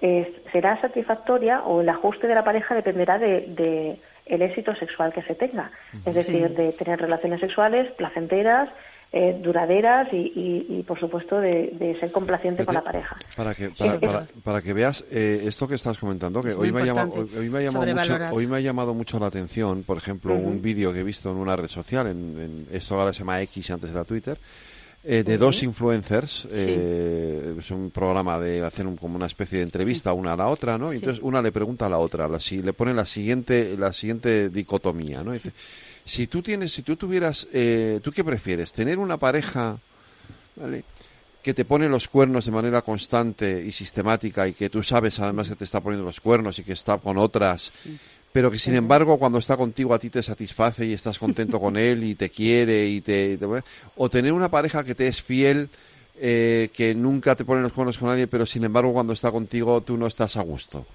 eh, 0.00 0.32
será 0.52 0.80
satisfactoria 0.80 1.62
o 1.62 1.80
el 1.80 1.88
ajuste 1.88 2.26
de 2.28 2.34
la 2.34 2.44
pareja 2.44 2.74
dependerá 2.74 3.18
de, 3.18 3.42
de 3.48 3.96
el 4.26 4.42
éxito 4.42 4.74
sexual 4.74 5.12
que 5.12 5.22
se 5.22 5.34
tenga. 5.34 5.70
Es 6.04 6.14
decir, 6.16 6.50
de 6.50 6.72
tener 6.72 7.00
relaciones 7.00 7.40
sexuales 7.40 7.90
placenteras, 7.92 8.68
eh, 9.12 9.38
duraderas 9.40 10.08
y, 10.12 10.84
por 10.86 10.98
supuesto, 10.98 11.40
de, 11.40 11.96
ser 12.00 12.10
complaciente 12.10 12.64
con 12.64 12.74
la 12.74 12.82
pareja. 12.82 13.16
Para 13.36 13.54
que, 13.54 13.70
para, 14.42 14.60
que 14.60 14.72
veas 14.72 15.04
eh, 15.10 15.44
esto 15.46 15.68
que 15.68 15.76
estás 15.76 15.96
comentando, 15.96 16.42
que 16.42 16.52
hoy 16.52 16.72
me, 16.72 16.82
ha 16.82 16.84
llamado, 16.84 17.12
hoy, 17.14 17.48
me 17.48 17.58
ha 17.58 17.62
llamado 17.62 17.94
mucho, 17.94 18.16
hoy 18.32 18.46
me 18.46 18.56
ha 18.56 18.60
llamado 18.60 18.94
mucho 18.94 19.18
la 19.18 19.26
atención, 19.26 19.84
por 19.84 19.96
ejemplo, 19.96 20.34
un 20.34 20.60
vídeo 20.60 20.92
que 20.92 21.00
he 21.00 21.04
visto 21.04 21.30
en 21.30 21.36
una 21.36 21.54
red 21.54 21.68
social, 21.68 22.08
en, 22.08 22.66
esto 22.72 22.98
ahora 22.98 23.12
se 23.12 23.20
llama 23.20 23.40
X 23.42 23.70
antes 23.70 23.90
era 23.90 24.04
Twitter, 24.04 24.38
eh, 25.04 25.22
de 25.22 25.38
dos 25.38 25.62
influencers. 25.62 26.46
es 26.46 27.70
un 27.70 27.92
programa 27.92 28.40
de 28.40 28.64
hacer 28.64 28.86
como 29.00 29.14
una 29.16 29.26
especie 29.26 29.58
de 29.58 29.64
entrevista 29.64 30.12
una 30.12 30.32
a 30.32 30.36
la 30.36 30.48
otra, 30.48 30.78
¿no? 30.78 30.92
Y 30.92 30.96
entonces 30.96 31.22
una 31.22 31.40
le 31.40 31.52
pregunta 31.52 31.86
a 31.86 31.88
la 31.88 31.98
otra, 31.98 32.26
la, 32.26 32.38
le 32.50 32.72
pone 32.72 32.92
la 32.92 33.06
siguiente, 33.06 33.76
la 33.78 33.92
siguiente 33.92 34.48
dicotomía, 34.48 35.22
¿no? 35.22 35.30
Dice, 35.30 35.52
si 36.06 36.28
tú 36.28 36.40
tienes, 36.40 36.72
si 36.72 36.82
tú 36.82 36.96
tuvieras, 36.96 37.48
eh, 37.52 38.00
¿tú 38.02 38.12
qué 38.12 38.22
prefieres? 38.22 38.72
¿Tener 38.72 38.98
una 38.98 39.16
pareja 39.16 39.76
que 41.42 41.52
te 41.52 41.64
pone 41.64 41.88
los 41.88 42.08
cuernos 42.08 42.46
de 42.46 42.52
manera 42.52 42.80
constante 42.80 43.62
y 43.64 43.72
sistemática 43.72 44.48
y 44.48 44.52
que 44.52 44.70
tú 44.70 44.82
sabes 44.82 45.18
además 45.18 45.48
que 45.48 45.56
te 45.56 45.64
está 45.64 45.80
poniendo 45.80 46.06
los 46.06 46.20
cuernos 46.20 46.58
y 46.58 46.64
que 46.64 46.72
está 46.72 46.96
con 46.98 47.18
otras, 47.18 47.82
pero 48.32 48.50
que 48.50 48.58
sin 48.58 48.74
embargo 48.74 49.18
cuando 49.18 49.38
está 49.38 49.56
contigo 49.56 49.92
a 49.92 49.98
ti 49.98 50.08
te 50.08 50.22
satisface 50.22 50.86
y 50.86 50.92
estás 50.92 51.18
contento 51.18 51.60
con 51.60 51.76
él 51.76 52.04
y 52.04 52.14
te 52.14 52.30
quiere 52.30 52.88
y 52.88 53.00
te, 53.00 53.38
o 53.96 54.08
tener 54.08 54.32
una 54.32 54.48
pareja 54.48 54.84
que 54.84 54.94
te 54.94 55.08
es 55.08 55.20
fiel 55.20 55.68
eh, 56.18 56.70
que 56.72 56.94
nunca 56.94 57.34
te 57.34 57.44
pone 57.44 57.62
los 57.62 57.72
cuernos 57.72 57.98
con 57.98 58.08
nadie, 58.08 58.26
pero 58.26 58.46
sin 58.46 58.64
embargo 58.64 58.92
cuando 58.92 59.12
está 59.12 59.30
contigo 59.30 59.82
tú 59.82 59.96
no 59.96 60.06
estás 60.06 60.36
a 60.36 60.42
gusto. 60.42 60.86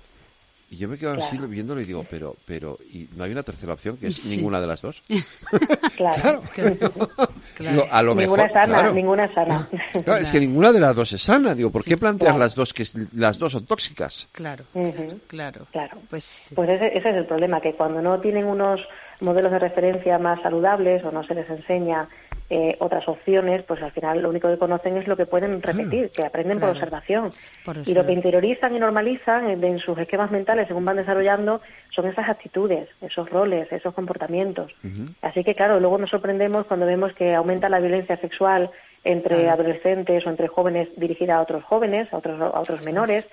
Y 0.71 0.77
yo 0.77 0.87
me 0.87 0.97
quedo 0.97 1.21
así 1.21 1.37
viéndolo 1.37 1.81
y 1.81 1.83
digo, 1.83 2.05
pero, 2.09 2.33
pero, 2.45 2.77
¿y 2.93 3.05
no 3.17 3.25
hay 3.25 3.31
una 3.33 3.43
tercera 3.43 3.73
opción 3.73 3.97
que 3.97 4.07
es 4.07 4.25
ninguna 4.27 4.61
de 4.61 4.67
las 4.67 4.81
dos? 4.81 5.03
claro. 5.97 6.41
claro. 7.55 7.87
a 7.91 8.01
lo 8.01 8.15
ninguna 8.15 8.43
mejor, 8.43 8.53
sana, 8.53 8.89
ninguna 8.91 9.25
es 9.25 9.33
sana. 9.33 9.67
es 10.21 10.31
que 10.31 10.39
ninguna 10.39 10.71
de 10.71 10.79
las 10.79 10.95
dos 10.95 11.11
es 11.11 11.21
sana. 11.21 11.53
Digo, 11.53 11.71
¿por 11.71 11.83
qué 11.83 11.97
plantear 11.97 12.37
las 12.37 12.55
dos 12.55 12.73
que 12.73 12.87
las 13.17 13.37
dos 13.37 13.51
son 13.51 13.65
tóxicas? 13.65 14.29
Claro, 14.31 14.63
claro. 15.27 15.67
Claro. 15.71 15.97
Pues, 16.09 16.45
pues 16.55 16.69
ese, 16.69 16.97
ese 16.97 17.09
es 17.09 17.15
el 17.17 17.25
problema, 17.25 17.59
que 17.59 17.73
cuando 17.73 18.01
no 18.01 18.21
tienen 18.21 18.45
unos 18.45 18.79
modelos 19.19 19.51
de 19.51 19.59
referencia 19.59 20.19
más 20.19 20.41
saludables 20.41 21.03
o 21.03 21.11
no 21.11 21.25
se 21.25 21.35
les 21.35 21.49
enseña 21.49 22.07
eh, 22.53 22.75
otras 22.79 23.07
opciones, 23.07 23.63
pues 23.63 23.81
al 23.81 23.91
final 23.91 24.21
lo 24.21 24.29
único 24.29 24.49
que 24.49 24.57
conocen 24.57 24.97
es 24.97 25.07
lo 25.07 25.15
que 25.15 25.25
pueden 25.25 25.61
repetir, 25.61 26.09
que 26.09 26.25
aprenden 26.25 26.59
por, 26.59 26.71
observación. 26.71 27.31
y 27.85 27.93
lo 27.93 28.05
que 28.05 28.11
interiorizan 28.11 28.75
y 28.75 28.79
normalizan 28.79 29.63
en, 29.63 29.79
sus 29.79 29.97
esquemas 29.97 30.31
mentales, 30.31 30.67
según 30.67 30.83
van 30.83 30.97
desarrollando, 30.97 31.61
son 31.95 32.07
esas 32.07 32.27
actitudes, 32.27 32.89
esos 32.99 33.29
roles, 33.29 33.71
esos 33.71 33.93
comportamientos. 33.93 34.73
Así 35.21 35.45
que, 35.45 35.55
claro, 35.55 35.79
luego 35.79 35.97
nos 35.97 36.09
sorprendemos 36.09 36.65
cuando 36.65 36.85
vemos 36.85 37.13
que 37.13 37.33
aumenta 37.35 37.69
la 37.69 37.79
violencia 37.79 38.17
sexual 38.17 38.69
entre 39.05 39.49
adolescentes 39.49 40.27
o 40.27 40.29
entre 40.29 40.49
jóvenes 40.49 40.89
dirigida 40.97 41.37
a 41.37 41.41
otros 41.41 41.63
jóvenes, 41.63 42.13
a 42.13 42.17
otros, 42.17 42.41
a 42.41 42.59
otros 42.59 42.83
menores. 42.83 43.27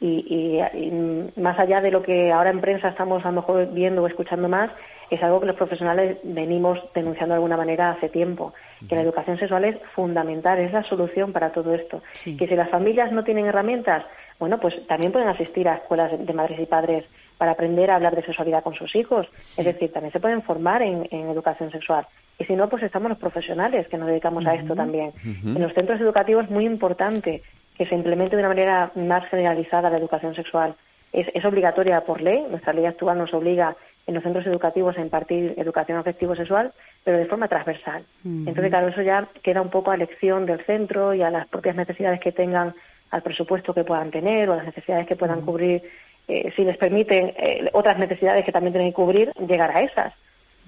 Y, 0.00 0.62
y, 0.74 1.38
más 1.38 1.58
allá 1.58 1.82
de 1.82 1.90
lo 1.90 2.02
que 2.02 2.32
ahora 2.32 2.48
en 2.48 2.62
prensa 2.62 2.88
estamos 2.88 3.26
a 3.26 3.28
lo 3.28 3.42
mejor 3.42 3.70
viendo 3.74 4.02
o 4.02 4.06
escuchando 4.06 4.48
más, 4.48 4.70
es 5.10 5.22
algo 5.22 5.40
que 5.40 5.46
los 5.46 5.56
profesionales 5.56 6.18
venimos 6.22 6.78
denunciando 6.94 7.34
de 7.34 7.36
alguna 7.36 7.56
manera 7.56 7.90
hace 7.90 8.08
tiempo, 8.08 8.54
que 8.88 8.94
la 8.94 9.02
educación 9.02 9.38
sexual 9.38 9.64
es 9.64 9.76
fundamental, 9.94 10.58
es 10.58 10.72
la 10.72 10.84
solución 10.84 11.32
para 11.32 11.50
todo 11.50 11.74
esto. 11.74 12.02
Que 12.24 12.46
si 12.46 12.54
las 12.54 12.70
familias 12.70 13.12
no 13.12 13.24
tienen 13.24 13.46
herramientas, 13.46 14.04
bueno, 14.38 14.58
pues 14.58 14.86
también 14.86 15.12
pueden 15.12 15.28
asistir 15.28 15.68
a 15.68 15.76
escuelas 15.76 16.12
de 16.18 16.32
madres 16.32 16.58
y 16.58 16.66
padres 16.66 17.04
para 17.38 17.52
aprender 17.52 17.90
a 17.90 17.96
hablar 17.96 18.14
de 18.14 18.22
sexualidad 18.22 18.62
con 18.62 18.74
sus 18.74 18.94
hijos. 18.96 19.26
Es 19.56 19.64
decir, 19.64 19.92
también 19.92 20.12
se 20.12 20.20
pueden 20.20 20.42
formar 20.42 20.82
en, 20.82 21.06
educación 21.10 21.70
sexual. 21.70 22.06
Y 22.38 22.44
si 22.44 22.54
no, 22.56 22.68
pues 22.68 22.82
estamos 22.82 23.08
los 23.08 23.18
profesionales 23.18 23.86
que 23.88 23.96
nos 23.96 24.08
dedicamos 24.08 24.46
a 24.46 24.54
esto 24.54 24.74
también. 24.74 25.12
En 25.24 25.60
los 25.60 25.72
centros 25.72 26.00
educativos 26.00 26.44
es 26.44 26.50
muy 26.50 26.66
importante 26.66 27.42
que 27.76 27.86
se 27.86 27.94
implemente 27.94 28.36
de 28.36 28.42
una 28.42 28.48
manera 28.48 28.90
más 28.94 29.28
generalizada 29.28 29.90
la 29.90 29.98
educación 29.98 30.34
sexual. 30.34 30.74
Es, 31.12 31.28
es 31.32 31.44
obligatoria 31.44 32.00
por 32.00 32.20
ley, 32.20 32.44
nuestra 32.50 32.72
ley 32.72 32.86
actual 32.86 33.18
nos 33.18 33.32
obliga 33.34 33.76
en 34.06 34.14
los 34.14 34.22
centros 34.22 34.46
educativos 34.46 34.98
a 34.98 35.00
impartir 35.00 35.54
educación 35.56 35.98
afectivo-sexual, 35.98 36.72
pero 37.02 37.18
de 37.18 37.26
forma 37.26 37.48
transversal. 37.48 38.02
Entonces, 38.24 38.68
claro, 38.68 38.88
eso 38.88 39.02
ya 39.02 39.26
queda 39.42 39.62
un 39.62 39.70
poco 39.70 39.90
a 39.90 39.94
elección 39.94 40.46
del 40.46 40.60
centro 40.60 41.14
y 41.14 41.22
a 41.22 41.30
las 41.30 41.48
propias 41.48 41.76
necesidades 41.76 42.20
que 42.20 42.32
tengan, 42.32 42.74
al 43.10 43.22
presupuesto 43.22 43.72
que 43.72 43.84
puedan 43.84 44.10
tener 44.10 44.48
o 44.48 44.52
a 44.52 44.56
las 44.56 44.66
necesidades 44.66 45.06
que 45.06 45.16
puedan 45.16 45.40
cubrir, 45.40 45.82
eh, 46.28 46.52
si 46.56 46.64
les 46.64 46.76
permiten 46.76 47.32
eh, 47.36 47.70
otras 47.72 47.98
necesidades 47.98 48.44
que 48.44 48.52
también 48.52 48.72
tienen 48.72 48.90
que 48.90 48.96
cubrir, 48.96 49.32
llegar 49.46 49.70
a 49.70 49.82
esas. 49.82 50.12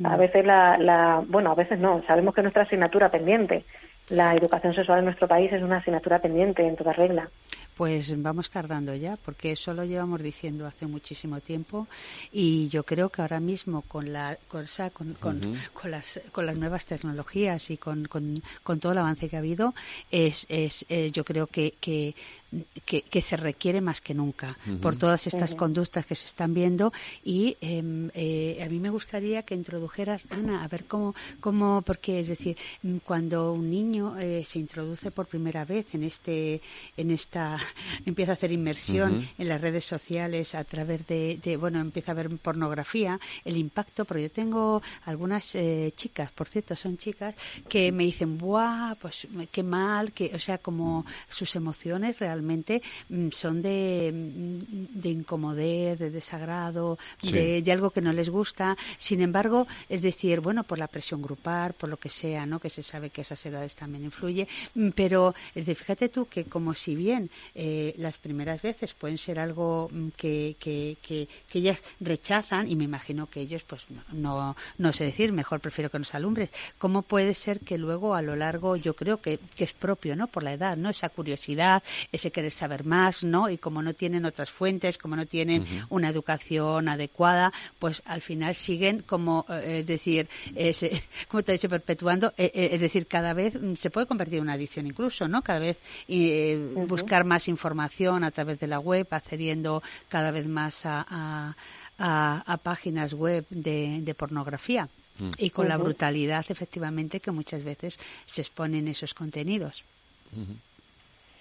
A 0.05 0.17
veces 0.19 0.45
la, 0.45 0.77
la, 0.77 1.23
bueno, 1.27 1.51
a 1.51 1.55
veces 1.55 1.79
no, 1.79 2.03
sabemos 2.07 2.35
que 2.35 2.43
nuestra 2.43 2.65
asignatura 2.65 3.09
pendiente, 3.09 3.65
la 4.11 4.35
educación 4.35 4.75
sexual 4.75 4.99
en 4.99 5.07
nuestro 5.07 5.27
país 5.27 5.51
es 5.53 5.63
una 5.63 5.79
asignatura 5.79 6.19
pendiente 6.19 6.67
en 6.67 6.77
toda 6.77 6.93
regla. 6.93 7.29
Pues 7.77 8.11
vamos 8.23 8.49
tardando 8.49 8.95
ya, 8.95 9.19
porque 9.19 9.53
eso 9.53 9.75
lo 9.75 9.85
llevamos 9.85 10.23
diciendo 10.23 10.67
hace 10.67 10.87
muchísimo 10.87 11.41
tiempo 11.41 11.87
y 12.33 12.69
yo 12.69 12.85
creo 12.85 13.11
que 13.11 13.21
ahora 13.21 13.39
mismo 13.39 13.83
con 13.83 14.15
la 14.15 14.39
con, 14.95 15.13
con, 15.15 15.91
las, 15.91 16.21
con 16.33 16.47
las 16.47 16.57
nuevas 16.57 16.87
tecnologías 16.87 17.71
y 17.71 17.77
con, 17.77 18.07
con, 18.07 18.81
todo 18.81 18.93
el 18.93 18.99
avance 18.99 19.29
que 19.29 19.37
ha 19.37 19.41
habido, 19.41 19.75
es, 20.11 20.47
es 20.49 20.87
eh, 20.89 21.11
yo 21.13 21.23
creo 21.25 21.49
que, 21.49 21.75
que 21.79 22.15
que, 22.85 23.23
se 23.23 23.37
requiere 23.37 23.81
más 23.81 24.01
que 24.01 24.15
nunca 24.15 24.57
por 24.81 24.97
todas 24.97 25.27
estas 25.27 25.55
conductas 25.55 26.07
que 26.07 26.15
se 26.15 26.27
están 26.27 26.55
viendo 26.55 26.93
y 27.25 27.57
em, 27.61 28.09
eh, 28.15 28.63
a 28.65 28.69
mí 28.69 28.79
me 28.79 28.91
gustaría 28.91 29.43
que 29.43 29.55
introdujeras 29.55 30.27
Ana 30.31 30.63
a 30.63 30.69
ver 30.69 30.85
cómo 30.85 31.15
cómo 31.41 31.83
porque 31.83 32.21
es 32.21 32.29
decir 32.29 32.57
cuando 33.05 33.53
un 33.53 33.71
niño 33.71 34.19
eh, 34.19 34.45
se 34.47 34.59
introduce 34.59 35.11
por 35.11 35.27
primera 35.27 35.65
vez 35.65 35.95
en 35.95 36.05
este 36.05 36.61
en 36.97 37.11
esta 37.11 37.59
empieza 38.07 38.33
a 38.33 38.35
hacer 38.35 38.53
inmersión 38.53 39.27
en 39.39 39.49
las 39.49 39.61
redes 39.61 39.85
sociales 39.85 40.55
a 40.55 40.65
través 40.65 41.07
de, 41.07 41.57
bueno 41.59 41.81
empieza 41.81 42.13
a 42.13 42.15
ver 42.15 42.29
pornografía 42.39 43.19
el 43.45 43.57
impacto 43.57 44.05
pero 44.05 44.21
yo 44.21 44.31
tengo 44.31 44.83
algunas 45.05 45.55
eh, 45.55 45.93
chicas 45.97 46.31
por 46.33 46.49
cierto 46.49 46.77
son 46.77 46.99
chicas 46.99 47.35
que 47.69 47.93
me 47.93 48.05
dicen 48.05 48.39
buah 48.39 48.95
pues 48.97 49.27
qué 49.51 49.63
mal 49.63 50.13
que 50.13 50.33
o 50.35 50.39
sea 50.39 50.59
como 50.59 51.05
sus 51.29 51.55
emociones 51.57 52.19
realmente 52.19 52.83
mm, 53.09 53.29
son 53.31 53.63
de, 53.63 54.13
mm, 54.13 55.01
de 55.01 55.09
incomodez, 55.09 55.99
de 55.99 56.11
desagrado, 56.11 56.99
de, 57.23 57.63
algo 57.71 57.91
que 57.91 58.01
no 58.01 58.13
les 58.13 58.29
gusta. 58.29 58.77
Sin 58.99 59.21
embargo, 59.21 59.67
es 59.89 60.03
decir, 60.03 60.41
bueno, 60.41 60.65
por 60.65 60.79
la 60.79 60.87
presión 60.87 61.23
grupal, 61.23 61.73
por 61.75 61.89
lo 61.89 61.97
que 61.97 62.11
sea, 62.11 62.47
¿no? 62.47 62.59
Que 62.59 62.71
se 62.71 62.83
sabe 62.83 63.11
que 63.11 63.23
esas 63.23 63.45
edades 63.47 63.75
también 63.75 64.05
influye. 64.05 64.49
Mm, 64.75 64.91
pero, 64.91 65.35
es 65.55 65.67
decir, 65.67 65.77
fíjate 65.77 66.09
tú 66.09 66.27
que 66.27 66.45
como 66.45 66.75
si 66.75 66.95
bien 66.95 67.31
eh, 67.59 67.95
las 67.97 68.19
primeras 68.19 68.61
veces 68.61 68.93
pueden 68.93 69.17
ser 69.19 69.39
algo 69.39 69.91
que, 70.17 70.57
que, 70.59 70.97
que, 71.03 71.29
ellas 71.55 71.83
rechazan, 72.01 72.71
y 72.71 72.77
me 72.77 72.85
imagino 72.85 73.31
que 73.31 73.41
ellos, 73.41 73.63
pues, 73.63 73.87
no, 74.13 74.55
no, 74.77 74.93
sé 74.93 75.05
decir, 75.05 75.33
mejor 75.33 75.61
prefiero 75.61 75.89
que 75.89 75.99
nos 75.99 76.15
alumbres, 76.15 76.51
¿cómo 76.77 77.01
puede 77.01 77.33
ser 77.33 77.61
que 77.61 77.79
luego 77.79 78.15
a 78.15 78.21
lo 78.21 78.37
largo, 78.37 78.77
yo 78.77 78.95
creo 78.95 79.23
que, 79.23 79.39
que 79.57 79.65
es 79.65 79.73
propio, 79.73 80.15
¿no? 80.17 80.27
Por 80.27 80.43
la 80.43 80.53
edad, 80.53 80.77
¿no? 80.77 80.91
Esa 80.91 81.09
curiosidad, 81.09 81.83
ese 82.13 82.31
querer 82.31 82.51
saber 82.51 82.85
más, 82.85 83.25
¿no? 83.25 83.49
Y 83.49 83.57
como 83.57 83.81
no 83.81 83.95
tienen 83.95 84.27
otras 84.27 84.51
fuentes, 84.51 84.99
como 84.99 85.17
no 85.17 85.25
tienen 85.25 85.65
una 85.89 86.11
educación 86.11 86.89
adecuada, 86.89 87.53
pues 87.79 88.03
al 88.05 88.21
final 88.21 88.55
siguen 88.55 89.03
como, 89.07 89.47
eh, 89.49 89.79
es 89.81 89.87
decir, 89.87 90.29
como 91.29 91.43
te 91.43 91.53
he 91.53 91.55
dicho, 91.55 91.69
perpetuando, 91.69 92.35
eh, 92.37 92.51
eh, 92.55 92.69
es 92.73 92.81
decir, 92.81 93.07
cada 93.07 93.33
vez 93.33 93.61
mm, 93.61 93.75
se 93.75 93.91
puede 93.91 94.07
convertir 94.07 94.39
en 94.39 94.43
una 94.43 94.55
adicción 94.55 94.87
incluso, 94.87 95.27
¿no? 95.27 95.43
Cada 95.43 95.61
vez 95.61 95.79
buscar 96.87 97.25
más 97.25 97.46
información 97.49 98.25
a 98.25 98.31
través 98.31 98.59
de 98.61 98.67
la 98.67 98.79
web, 98.79 99.07
accediendo 99.11 99.83
cada 100.09 100.31
vez 100.31 100.47
más 100.47 100.83
a, 100.85 101.55
a, 101.99 102.57
páginas 102.63 103.15
web 103.15 103.45
de, 103.51 104.15
pornografía. 104.17 104.89
Mm. 105.19 105.31
Y 105.39 105.51
con 105.51 105.69
la 105.69 105.77
brutalidad, 105.77 106.45
efectivamente, 106.49 107.21
que 107.21 107.31
muchas 107.31 107.65
veces 107.65 107.99
se 108.27 108.43
exponen 108.43 108.89
esos 108.89 109.15
contenidos. 109.15 109.85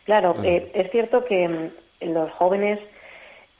Claro, 0.05 0.35
eh, 0.43 0.71
es 0.74 0.91
cierto 0.91 1.25
que 1.25 1.47
mm, 1.47 2.13
los 2.13 2.31
jóvenes, 2.31 2.79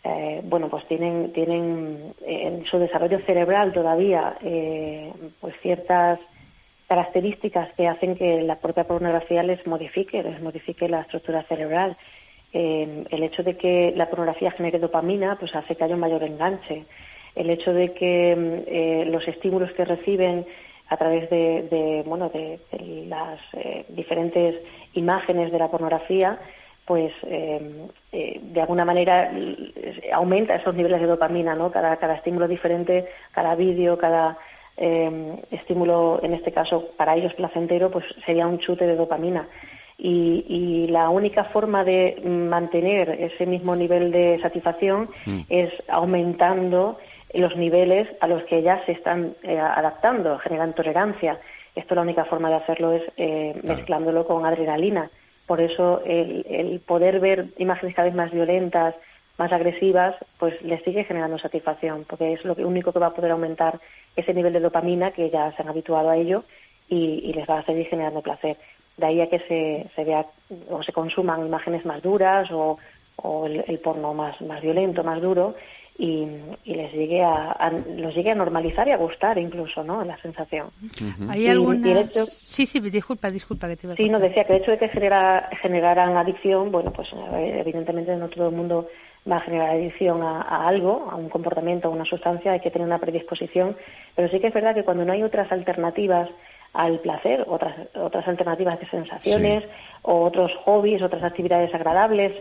eh, 0.04 0.42
bueno, 0.44 0.70
pues 0.70 0.88
tienen, 0.88 1.34
tienen 1.34 2.14
en 2.26 2.66
su 2.66 2.78
desarrollo 2.78 3.20
cerebral 3.20 3.74
todavía 3.74 4.38
eh, 4.42 5.12
pues 5.42 5.56
ciertas 5.62 6.20
características 6.88 7.74
que 7.74 7.88
hacen 7.88 8.16
que 8.16 8.42
la 8.42 8.58
propia 8.58 8.84
pornografía 8.84 9.42
les 9.44 9.66
modifique, 9.66 10.22
les 10.22 10.40
modifique 10.42 10.88
la 10.88 11.02
estructura 11.02 11.42
cerebral. 11.44 11.98
El 12.56 13.24
hecho 13.24 13.44
de 13.44 13.58
que 13.58 13.94
la 13.96 14.06
pornografía 14.08 14.52
genere 14.52 14.80
dopamina, 14.80 15.36
pues 15.38 15.56
hace 15.56 15.76
que 15.76 15.84
haya 15.84 15.96
un 15.96 16.02
mayor 16.02 16.24
enganche. 16.24 16.84
El 17.36 17.50
hecho 17.50 17.74
de 17.74 17.92
que 17.92 18.36
mm, 18.36 19.12
los 19.12 19.28
estímulos 19.28 19.74
que 19.74 19.86
reciben 19.86 20.46
a 20.88 20.98
través 20.98 21.30
de, 21.30 22.04
bueno, 22.06 22.30
de, 22.30 22.60
las 23.08 23.40
diferentes 23.90 24.56
imágenes 24.94 25.52
de 25.52 25.60
la 25.60 25.68
pornografía, 25.68 26.40
pues 26.86 27.12
eh, 27.24 27.88
eh, 28.12 28.40
de 28.42 28.62
alguna 28.62 28.86
manera 28.86 29.32
aumenta 30.14 30.56
esos 30.56 30.76
niveles 30.76 31.02
de 31.02 31.08
dopamina, 31.08 31.56
¿no? 31.56 31.72
Cada, 31.72 31.98
cada 31.98 32.16
estímulo 32.16 32.48
diferente, 32.48 33.08
cada 33.32 33.56
vídeo, 33.56 33.98
cada 33.98 34.38
eh, 34.78 35.36
estímulo, 35.52 36.20
en 36.22 36.34
este 36.34 36.52
caso 36.52 36.90
para 36.96 37.16
ellos 37.16 37.34
placentero, 37.34 37.90
pues 37.90 38.06
sería 38.26 38.46
un 38.46 38.60
chute 38.60 38.86
de 38.86 38.96
dopamina. 38.96 39.48
Y, 39.98 40.88
la 40.90 41.10
única 41.10 41.44
forma 41.46 41.84
de 41.84 42.22
mantener 42.24 43.10
ese 43.10 43.46
mismo 43.46 43.76
nivel 43.76 44.12
de 44.12 44.40
satisfacción 44.42 45.10
mm. 45.26 45.40
es 45.50 45.72
aumentando 45.90 46.98
los 47.34 47.56
niveles 47.58 48.08
a 48.22 48.28
los 48.28 48.44
que 48.44 48.62
ya 48.62 48.86
se 48.86 48.94
están 48.94 49.34
eh, 49.44 49.58
adaptando, 49.58 50.38
generan 50.38 50.74
tolerancia. 50.74 51.38
Esto 51.76 51.96
la 51.96 52.02
única 52.02 52.24
forma 52.24 52.50
de 52.50 52.56
hacerlo 52.56 52.94
es 52.94 53.04
eh, 53.18 53.60
mezclándolo 53.64 54.26
con 54.26 54.46
adrenalina. 54.46 55.10
Por 55.46 55.60
eso 55.60 56.02
el, 56.06 56.46
el, 56.50 56.80
poder 56.80 57.20
ver 57.20 57.48
imágenes 57.58 57.96
cada 57.96 58.08
vez 58.08 58.16
más 58.16 58.32
violentas, 58.32 58.96
más 59.38 59.52
agresivas, 59.52 60.16
pues 60.40 60.62
les 60.62 60.82
sigue 60.84 61.04
generando 61.04 61.38
satisfacción, 61.38 62.06
porque 62.08 62.34
es 62.34 62.46
lo 62.46 62.54
único 62.54 62.94
que 62.94 63.00
va 63.00 63.08
a 63.08 63.14
poder 63.14 63.32
aumentar 63.32 63.80
ese 64.16 64.34
nivel 64.34 64.54
de 64.54 64.62
dopamina 64.62 65.12
que 65.12 65.30
ya 65.30 65.52
se 65.52 65.62
han 65.62 65.70
habituado 65.70 66.10
a 66.10 66.18
ello 66.18 66.44
y, 66.88 67.34
les 67.34 67.50
va 67.50 67.60
a 67.60 67.66
seguir 67.66 67.88
generando 67.88 68.22
placer. 68.22 68.58
De 68.98 69.06
ahí 69.06 69.22
a 69.22 69.30
que 69.30 69.40
se, 69.40 69.88
se 69.96 70.04
vea 70.04 70.26
o 70.70 70.84
se 70.84 70.94
consuman 70.94 71.46
imágenes 71.46 71.86
más 71.86 72.02
duras 72.02 72.50
o, 72.52 72.78
el, 73.46 73.80
porno 73.80 74.14
más, 74.14 74.40
más 74.42 74.62
violento, 74.62 75.04
más 75.04 75.22
duro, 75.22 75.56
y, 75.98 76.28
les 76.66 76.92
llegue 76.94 77.24
a, 77.24 77.72
los 77.98 78.14
llegue 78.14 78.32
a 78.32 78.36
normalizar 78.36 78.88
y 78.88 78.92
a 78.92 78.98
gustar 78.98 79.38
incluso, 79.38 79.84
¿no? 79.84 80.04
La 80.04 80.18
sensación. 80.18 80.68
¿Hay 81.30 81.48
alguna... 81.48 82.04
Sí, 82.44 82.66
sí, 82.66 82.80
disculpa, 82.80 83.32
disculpa 83.32 83.68
que 83.68 83.78
te 83.78 83.88
iba 83.88 83.94
a 83.94 83.98
Sí, 83.98 84.10
no, 84.10 84.20
decía 84.20 84.44
que 84.44 84.56
el 84.56 84.62
hecho 84.62 84.72
de 84.72 84.78
que 84.78 84.90
genera, 84.90 85.50
generaran 85.62 86.18
adicción, 86.18 86.72
bueno, 86.72 86.92
pues 86.92 87.10
evidentemente 87.34 88.16
no 88.18 88.28
todo 88.28 88.50
el 88.50 88.56
mundo 88.56 88.88
va 89.30 89.38
a 89.38 89.42
generar 89.42 89.72
adicción 89.72 90.22
a, 90.22 90.68
algo, 90.68 91.08
a 91.10 91.16
un 91.16 91.30
comportamiento, 91.30 91.88
a 91.88 91.92
una 91.92 92.06
sustancia, 92.06 92.52
hay 92.52 92.60
que 92.60 92.72
tener 92.72 92.88
una 92.88 93.00
predisposición, 93.00 93.76
pero 94.16 94.30
sí 94.30 94.40
que 94.40 94.48
es 94.48 94.54
verdad 94.54 94.76
que 94.76 94.84
cuando 94.84 95.06
no 95.06 95.14
hay 95.14 95.24
otras 95.24 95.52
alternativas 95.52 96.30
al 96.76 97.00
placer, 97.00 97.46
otras, 97.48 97.76
otras 97.96 98.28
alternativas 98.28 98.80
de 98.80 98.88
sensaciones, 98.88 99.64
o 100.02 100.24
otros 100.24 100.52
hobbies, 100.64 101.02
otras 101.02 101.24
actividades 101.24 101.74
agradables, 101.74 102.34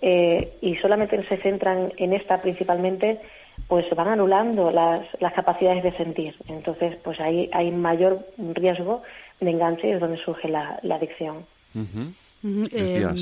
eh, 0.00 0.52
y 0.60 0.76
solamente 0.76 1.20
se 1.24 1.36
centran 1.38 1.92
en 1.96 2.12
esta 2.12 2.40
principalmente, 2.40 3.18
pues 3.66 3.88
se 3.88 3.94
van 3.94 4.08
anulando 4.08 4.70
las, 4.70 5.06
las 5.20 5.32
capacidades 5.32 5.82
de 5.82 5.92
sentir. 5.92 6.34
Entonces, 6.48 6.96
pues 7.02 7.18
ahí 7.20 7.48
hay 7.52 7.70
mayor 7.70 8.20
riesgo 8.54 9.02
de 9.40 9.50
enganche 9.50 9.88
y 9.88 9.92
es 9.92 10.00
donde 10.00 10.18
surge 10.18 10.48
la, 10.48 10.78
adicción. 10.90 11.44
Em, 12.40 13.16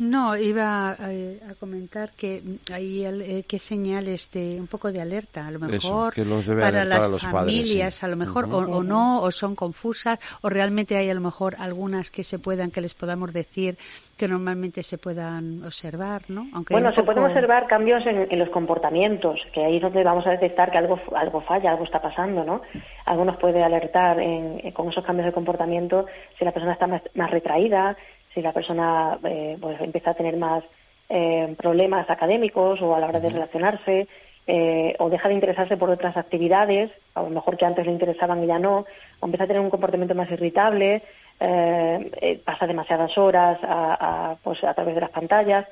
no, 0.00 0.36
iba 0.36 0.94
eh, 1.08 1.40
a, 1.48 1.54
comentar 1.54 2.10
que 2.10 2.42
hay 2.70 3.06
eh, 3.06 3.44
que 3.48 3.58
señales 3.58 4.30
de 4.32 4.60
un 4.60 4.66
poco 4.66 4.92
de 4.92 5.00
alerta, 5.00 5.46
a 5.46 5.50
lo 5.50 5.58
mejor 5.58 6.12
para 6.60 6.84
las 6.84 7.22
familias, 7.22 8.04
a 8.04 8.08
lo 8.08 8.16
mejor 8.16 8.44
o, 8.52 8.82
no, 8.82 9.22
o 9.22 9.30
son 9.32 9.56
confusas, 9.56 10.18
o 10.42 10.50
realmente 10.50 10.98
hay 10.98 11.08
a 11.08 11.14
lo 11.14 11.22
mejor 11.22 11.56
algunas 11.58 12.10
que 12.10 12.22
se 12.22 12.38
puedan, 12.38 12.70
que 12.70 12.82
les 12.82 12.92
podamos 12.92 13.32
decir 13.32 13.78
que 14.18 14.28
normalmente 14.28 14.82
se 14.82 14.98
puedan 14.98 15.64
observar, 15.64 16.24
¿no? 16.28 16.46
Aunque 16.52 16.74
bueno, 16.74 16.92
se 16.92 17.02
pueden 17.02 17.24
observar 17.24 17.66
cambios 17.66 18.04
en, 18.04 18.38
los 18.38 18.50
comportamientos, 18.50 19.40
que 19.54 19.64
ahí 19.64 19.76
es 19.76 19.82
donde 19.82 20.04
vamos 20.04 20.26
a 20.26 20.32
detectar 20.32 20.70
que 20.70 20.76
algo 20.76 21.00
algo 21.16 21.40
falla, 21.40 21.70
algo 21.70 21.84
está 21.84 22.02
pasando, 22.02 22.44
¿no? 22.44 22.60
Algo 23.06 23.24
nos 23.24 23.38
puede 23.38 23.62
alertar 23.62 24.18
con 24.74 24.90
esos 24.90 25.02
cambios 25.02 25.24
de 25.24 25.32
comportamiento 25.32 26.04
si 26.38 26.44
la 26.44 26.52
persona 26.52 26.74
está 26.74 26.86
más 26.86 27.30
retraída, 27.30 27.96
si 28.34 28.42
la 28.42 28.52
persona 28.52 29.18
eh, 29.24 29.56
pues 29.60 29.80
empieza 29.80 30.10
a 30.10 30.14
tener 30.14 30.36
más 30.36 30.64
eh, 31.08 31.54
problemas 31.58 32.08
académicos 32.08 32.80
o 32.82 32.94
a 32.94 33.00
la 33.00 33.08
hora 33.08 33.20
de 33.20 33.30
relacionarse, 33.30 34.06
eh, 34.46 34.94
o 34.98 35.10
deja 35.10 35.28
de 35.28 35.34
interesarse 35.34 35.76
por 35.76 35.90
otras 35.90 36.16
actividades, 36.16 36.90
a 37.14 37.22
lo 37.22 37.30
mejor 37.30 37.56
que 37.56 37.66
antes 37.66 37.86
le 37.86 37.92
interesaban 37.92 38.42
y 38.42 38.46
ya 38.46 38.58
no, 38.58 38.84
o 39.20 39.26
empieza 39.26 39.44
a 39.44 39.46
tener 39.46 39.62
un 39.62 39.70
comportamiento 39.70 40.14
más 40.14 40.30
irritable, 40.30 41.02
pasa 42.44 42.66
demasiadas 42.66 43.16
horas 43.16 43.58
a, 43.62 44.36
pues 44.42 44.62
a 44.62 44.74
través 44.74 44.94
de 44.94 45.00
las 45.00 45.10
pantallas, 45.10 45.66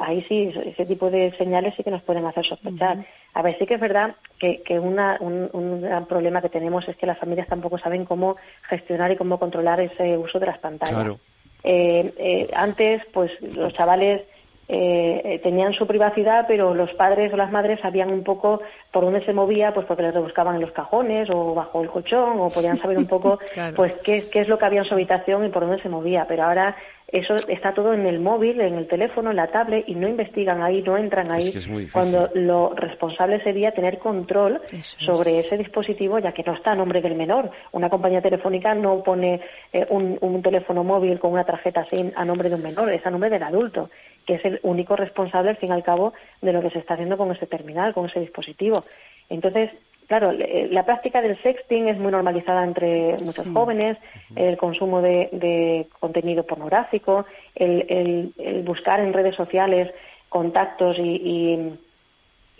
ahí 0.00 0.24
sí, 0.28 0.52
ese 0.64 0.84
tipo 0.84 1.10
de 1.10 1.30
señales 1.38 1.74
sí 1.76 1.84
que 1.84 1.92
nos 1.92 2.02
pueden 2.02 2.26
hacer 2.26 2.44
sospechar. 2.44 2.98
A 3.34 3.42
ver, 3.42 3.56
sí 3.56 3.66
que 3.66 3.74
es 3.74 3.80
verdad 3.80 4.16
que, 4.38 4.62
que 4.62 4.80
una, 4.80 5.16
un, 5.20 5.48
un, 5.52 5.80
gran 5.80 6.06
problema 6.06 6.42
que 6.42 6.48
tenemos 6.48 6.88
es 6.88 6.96
que 6.96 7.06
las 7.06 7.18
familias 7.18 7.46
tampoco 7.46 7.78
saben 7.78 8.04
cómo 8.04 8.36
gestionar 8.62 9.12
y 9.12 9.16
cómo 9.16 9.38
controlar 9.38 9.80
ese 9.80 10.18
uso 10.18 10.40
de 10.40 10.46
las 10.46 10.58
pantallas. 10.58 10.94
Claro. 10.94 11.20
Eh, 11.62 12.12
eh, 12.16 12.50
antes, 12.54 13.02
pues 13.12 13.32
los 13.40 13.72
chavales 13.72 14.22
eh, 14.68 15.40
tenían 15.42 15.72
su 15.72 15.86
privacidad, 15.86 16.44
pero 16.46 16.74
los 16.74 16.92
padres 16.94 17.32
o 17.32 17.36
las 17.36 17.50
madres 17.50 17.80
sabían 17.80 18.12
un 18.12 18.22
poco 18.22 18.62
por 18.92 19.04
dónde 19.04 19.24
se 19.24 19.32
movía, 19.32 19.74
pues 19.74 19.84
porque 19.84 20.04
les 20.04 20.14
rebuscaban 20.14 20.54
en 20.54 20.60
los 20.60 20.70
cajones 20.70 21.28
o 21.28 21.54
bajo 21.54 21.82
el 21.82 21.88
colchón, 21.88 22.38
o 22.38 22.50
podían 22.50 22.76
saber 22.76 22.96
un 22.96 23.06
poco, 23.06 23.40
pues 23.76 23.94
qué, 24.04 24.28
qué 24.30 24.40
es 24.42 24.48
lo 24.48 24.58
que 24.58 24.66
había 24.66 24.80
en 24.80 24.86
su 24.86 24.94
habitación 24.94 25.44
y 25.44 25.48
por 25.48 25.66
dónde 25.66 25.82
se 25.82 25.88
movía. 25.88 26.24
Pero 26.28 26.44
ahora 26.44 26.76
eso 27.12 27.36
está 27.36 27.74
todo 27.74 27.92
en 27.92 28.06
el 28.06 28.20
móvil, 28.20 28.60
en 28.60 28.74
el 28.74 28.86
teléfono, 28.86 29.30
en 29.30 29.36
la 29.36 29.48
tablet 29.48 29.84
y 29.88 29.94
no 29.94 30.08
investigan 30.08 30.62
ahí, 30.62 30.82
no 30.82 30.96
entran 30.96 31.30
ahí. 31.30 31.52
cuando 31.92 32.30
lo 32.34 32.72
responsable 32.74 33.42
sería 33.42 33.72
tener 33.72 33.98
control 33.98 34.60
sobre 34.82 35.40
ese 35.40 35.58
dispositivo, 35.58 36.18
ya 36.18 36.32
que 36.32 36.44
no 36.44 36.54
está 36.54 36.72
a 36.72 36.76
nombre 36.76 37.00
del 37.00 37.16
menor. 37.16 37.50
Una 37.72 37.90
compañía 37.90 38.20
telefónica 38.20 38.74
no 38.74 39.02
pone 39.02 39.40
eh, 39.72 39.86
un, 39.90 40.40
teléfono 40.42 40.84
móvil 40.84 41.18
con 41.18 41.32
una 41.32 41.44
tarjeta 41.44 41.84
SIM 41.84 42.12
a 42.14 42.24
nombre 42.24 42.48
de 42.48 42.54
un 42.54 42.62
menor, 42.62 42.90
es 42.92 43.04
a 43.04 43.10
nombre 43.10 43.28
del 43.28 43.42
adulto, 43.42 43.90
que 44.26 44.34
es 44.34 44.44
el 44.44 44.60
único 44.62 44.96
responsable, 44.96 45.50
al 45.50 45.56
fin 45.56 45.70
y 45.70 45.72
al 45.72 45.82
cabo, 45.82 46.14
de 46.40 46.52
lo 46.52 46.62
que 46.62 46.70
se 46.70 46.78
está 46.78 46.94
haciendo 46.94 47.18
con 47.18 47.30
ese 47.32 47.46
terminal, 47.46 47.92
con 47.92 48.06
ese 48.06 48.20
dispositivo. 48.20 48.84
Entonces, 49.28 49.70
Claro, 50.10 50.32
eh, 50.32 50.66
la 50.72 50.82
práctica 50.82 51.22
del 51.22 51.40
sexting 51.40 51.86
es 51.86 51.96
muy 51.96 52.10
normalizada 52.10 52.64
entre 52.64 53.16
muchos 53.18 53.46
jóvenes, 53.46 53.96
el 54.34 54.56
consumo 54.56 55.00
de, 55.00 55.86
contenido 56.00 56.42
pornográfico, 56.42 57.26
el, 57.54 58.32
buscar 58.64 58.98
en 58.98 59.12
redes 59.12 59.36
sociales 59.36 59.94
contactos 60.28 60.98
y, 60.98 61.78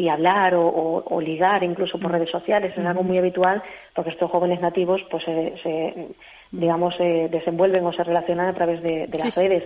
hablar 0.09 0.55
o, 0.55 1.21
ligar 1.21 1.65
incluso 1.65 1.99
por 1.99 2.13
redes 2.13 2.31
sociales 2.31 2.73
es 2.79 2.87
algo 2.87 3.03
muy 3.03 3.19
habitual 3.19 3.61
porque 3.97 4.11
estos 4.11 4.31
jóvenes 4.31 4.61
nativos 4.61 5.03
pues 5.11 5.25
se, 5.25 6.07
digamos 6.53 6.95
se 6.95 7.29
desenvuelven 7.31 7.85
o 7.85 7.93
se 7.93 8.05
relacionan 8.05 8.47
a 8.47 8.55
través 8.55 8.81
de, 8.81 9.09
las 9.13 9.35
redes. 9.37 9.65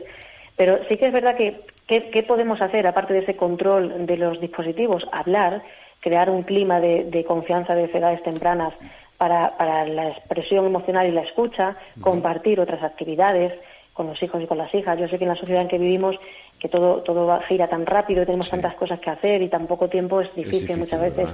Pero 0.57 0.79
sí 0.89 0.97
que 0.97 1.09
es 1.09 1.13
verdad 1.13 1.37
que 1.37 1.61
¿qué 1.87 2.25
podemos 2.27 2.63
hacer 2.63 2.87
aparte 2.87 3.13
de 3.13 3.19
ese 3.19 3.37
control 3.37 4.07
de 4.07 4.17
los 4.17 4.41
dispositivos? 4.41 5.07
Hablar 5.13 5.61
crear 6.05 6.29
un 6.29 6.43
clima 6.43 6.81
de, 6.81 7.25
confianza 7.27 7.75
de 7.75 7.85
edades 7.85 8.23
tempranas 8.23 8.75
para, 9.17 9.57
para, 9.57 9.87
la 9.87 10.11
expresión 10.11 10.67
emocional 10.67 11.07
y 11.07 11.13
la 11.13 11.23
escucha, 11.23 11.77
compartir 12.03 12.61
otras 12.61 12.83
actividades 12.83 13.55
con 13.95 14.09
los 14.09 14.23
hijos 14.23 14.43
y 14.43 14.47
con 14.47 14.59
las 14.59 14.75
hijas. 14.75 14.99
Yo 14.99 15.09
sé 15.09 15.17
que 15.17 15.25
en 15.25 15.31
la 15.31 15.37
sociedad 15.37 15.63
en 15.63 15.69
que 15.69 15.79
vivimos 15.79 16.17
que 16.61 16.69
todo 16.69 17.03
todo 17.03 17.41
gira 17.49 17.69
tan 17.69 17.87
rápido, 17.87 18.27
tenemos 18.27 18.51
tantas 18.51 18.75
cosas 18.75 19.01
que 19.01 19.09
hacer 19.09 19.41
y 19.41 19.49
tan 19.49 19.67
poco 19.67 19.89
tiempo 19.89 20.21
es 20.21 20.35
difícil, 20.35 20.77
muchas 20.77 21.01
veces 21.01 21.29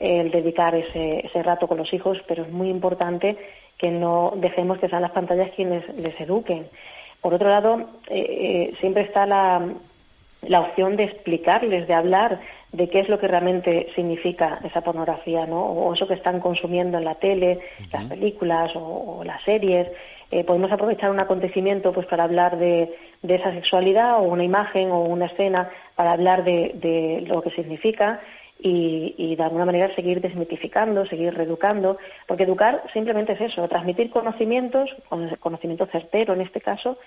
el 0.00 0.32
dedicar 0.32 0.74
ese, 0.74 1.24
ese 1.24 1.42
rato 1.44 1.68
con 1.68 1.78
los 1.78 1.92
hijos, 1.92 2.18
pero 2.26 2.42
es 2.42 2.50
muy 2.50 2.68
importante 2.70 3.36
que 3.76 3.92
no 3.92 4.32
dejemos 4.34 4.78
que 4.78 4.88
sean 4.88 5.02
las 5.02 5.12
pantallas 5.12 5.50
quienes 5.54 5.88
les 5.96 6.20
eduquen. 6.20 6.66
Por 7.20 7.34
otro 7.34 7.48
lado, 7.48 7.88
eh, 8.08 8.70
eh, 8.70 8.74
siempre 8.80 9.02
está 9.02 9.26
la, 9.26 9.64
la 10.42 10.60
opción 10.60 10.96
de 10.96 11.04
explicarles, 11.04 11.86
de 11.86 11.94
hablar 11.94 12.40
de 12.72 12.88
qué 12.88 13.00
es 13.00 13.08
lo 13.08 13.18
que 13.18 13.28
realmente 13.28 13.88
significa 13.94 14.60
esa 14.64 14.82
pornografía, 14.82 15.46
¿no? 15.46 15.62
O 15.64 15.94
eso 15.94 16.06
que 16.06 16.14
están 16.14 16.40
consumiendo 16.40 16.98
en 16.98 17.04
la 17.04 17.14
tele, 17.14 17.60
las 17.92 18.04
películas 18.04 18.72
o, 18.74 19.22
las 19.24 19.42
series. 19.42 19.88
Eh, 20.30 20.44
podemos 20.44 20.70
aprovechar 20.70 21.10
un 21.10 21.20
acontecimiento 21.20 21.92
pues 21.92 22.06
para 22.06 22.24
hablar 22.24 22.58
de, 22.58 22.94
de, 23.22 23.34
esa 23.34 23.52
sexualidad 23.52 24.18
o 24.18 24.22
una 24.22 24.44
imagen 24.44 24.90
o 24.90 25.00
una 25.00 25.26
escena 25.26 25.70
para 25.96 26.12
hablar 26.12 26.44
de, 26.44 26.72
de 26.74 27.24
lo 27.26 27.40
que 27.40 27.50
significa 27.50 28.20
y, 28.60 29.14
y, 29.16 29.36
de 29.36 29.42
alguna 29.42 29.64
manera 29.64 29.94
seguir 29.94 30.20
desmitificando, 30.20 31.06
seguir 31.06 31.32
reeducando, 31.32 31.96
porque 32.26 32.42
educar 32.42 32.82
simplemente 32.92 33.32
es 33.32 33.40
eso, 33.40 33.66
transmitir 33.68 34.10
conocimientos, 34.10 34.94
conocimiento 35.40 35.86
certero 35.86 36.34
en 36.34 36.42
este 36.42 36.60
caso, 36.60 36.98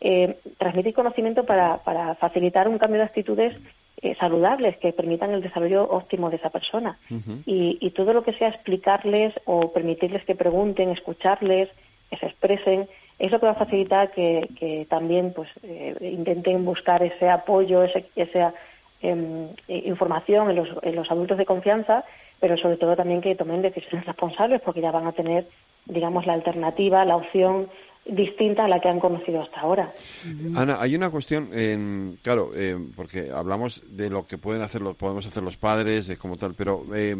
eh, 0.00 0.38
transmitir 0.56 0.94
conocimiento 0.94 1.44
para, 1.44 1.78
para 1.78 2.14
facilitar 2.14 2.68
un 2.68 2.78
cambio 2.78 3.00
de 3.00 3.04
actitudes 3.04 3.56
eh, 4.02 4.16
saludables 4.18 4.76
que 4.78 4.92
permitan 4.92 5.32
el 5.32 5.42
desarrollo 5.42 5.84
óptimo 5.84 6.30
de 6.30 6.36
esa 6.36 6.50
persona. 6.50 6.98
y, 7.44 7.90
todo 7.90 8.12
lo 8.12 8.22
que 8.22 8.32
sea 8.32 8.48
explicarles 8.48 9.34
o 9.44 9.72
permitirles 9.72 10.24
que 10.24 10.34
pregunten, 10.34 10.90
escucharles, 10.90 11.68
que 12.08 12.16
se 12.16 12.26
expresen, 12.26 12.88
es 13.18 13.30
lo 13.30 13.38
que 13.38 13.46
va 13.46 13.52
a 13.52 13.66
facilitar 13.66 14.10
que, 14.10 14.86
también 14.88 15.32
pues 15.34 15.50
eh, 15.62 15.94
intenten 16.00 16.64
buscar 16.64 17.02
ese 17.02 17.28
apoyo, 17.28 17.82
ese, 17.82 18.06
esa 18.16 18.54
em, 19.02 19.48
información 19.68 20.48
en 20.50 20.56
los, 20.56 20.68
en 20.82 20.96
los 20.96 21.10
adultos 21.10 21.36
de 21.36 21.44
confianza, 21.44 22.04
pero 22.40 22.56
sobre 22.56 22.78
todo 22.78 22.96
también 22.96 23.20
que 23.20 23.34
tomen 23.34 23.60
decisiones 23.60 24.06
responsables 24.06 24.62
porque 24.62 24.80
ya 24.80 24.90
van 24.90 25.06
a 25.06 25.12
tener, 25.12 25.44
digamos, 25.84 26.26
la 26.26 26.32
alternativa, 26.32 27.04
la 27.04 27.16
opción 27.16 27.68
distinta 28.10 28.64
a 28.64 28.68
la 28.68 28.80
que 28.80 28.88
han 28.88 29.00
conocido 29.00 29.42
hasta 29.42 29.60
ahora. 29.60 29.92
Ana, 30.54 30.78
hay 30.80 30.94
una 30.94 31.10
cuestión, 31.10 31.48
claro, 32.22 32.50
eh, 32.54 32.76
porque 32.96 33.30
hablamos 33.30 33.82
de 33.90 34.10
lo 34.10 34.26
que 34.26 34.38
pueden 34.38 34.62
hacer, 34.62 34.82
los, 34.82 34.96
podemos 34.96 35.26
hacer 35.26 35.42
los 35.42 35.56
padres, 35.56 36.06
de 36.06 36.16
como 36.16 36.36
tal, 36.36 36.54
pero 36.54 36.84
eh, 36.94 37.16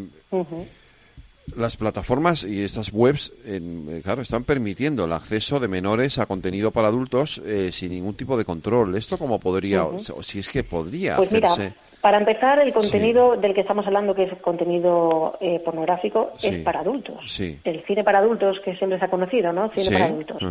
las 1.57 1.77
plataformas 1.77 2.45
y 2.45 2.63
estas 2.63 2.93
webs, 2.93 3.33
eh, 3.45 4.01
claro, 4.03 4.23
están 4.23 4.45
permitiendo 4.45 5.05
el 5.05 5.13
acceso 5.13 5.61
de 5.61 5.69
menores 5.69 6.19
a 6.19 6.27
contenido 6.27 6.71
para 6.71 6.89
adultos 6.89 7.41
eh, 7.45 7.71
sin 7.73 7.91
ningún 7.91 8.15
tipo 8.15 8.37
de 8.37 8.45
control. 8.45 8.97
¿Esto 8.97 9.19
cómo 9.19 9.39
podría, 9.39 9.85
o 9.85 10.23
si 10.23 10.41
es 10.41 10.49
que 10.49 10.65
podría 10.65 11.17
pues 11.17 11.33
hacerse? 11.33 11.73
Para 12.01 12.19
empezar, 12.19 12.59
el 12.61 12.73
contenido 12.73 13.37
del 13.37 13.53
que 13.53 13.61
estamos 13.61 13.87
hablando, 13.87 14.15
que 14.15 14.25
es 14.25 14.35
contenido 14.39 15.37
eh, 15.41 15.61
pornográfico, 15.65 16.33
es 16.43 16.59
para 16.63 16.81
adultos. 16.81 17.39
El 17.39 17.83
cine 17.83 18.03
para 18.05 18.19
adultos, 18.19 18.61
que 18.61 18.75
siempre 18.77 18.99
se 18.99 19.05
ha 19.05 19.09
conocido, 19.09 19.53
¿no? 19.53 19.69
Cine 19.71 19.91
para 19.91 20.05
adultos. 20.07 20.43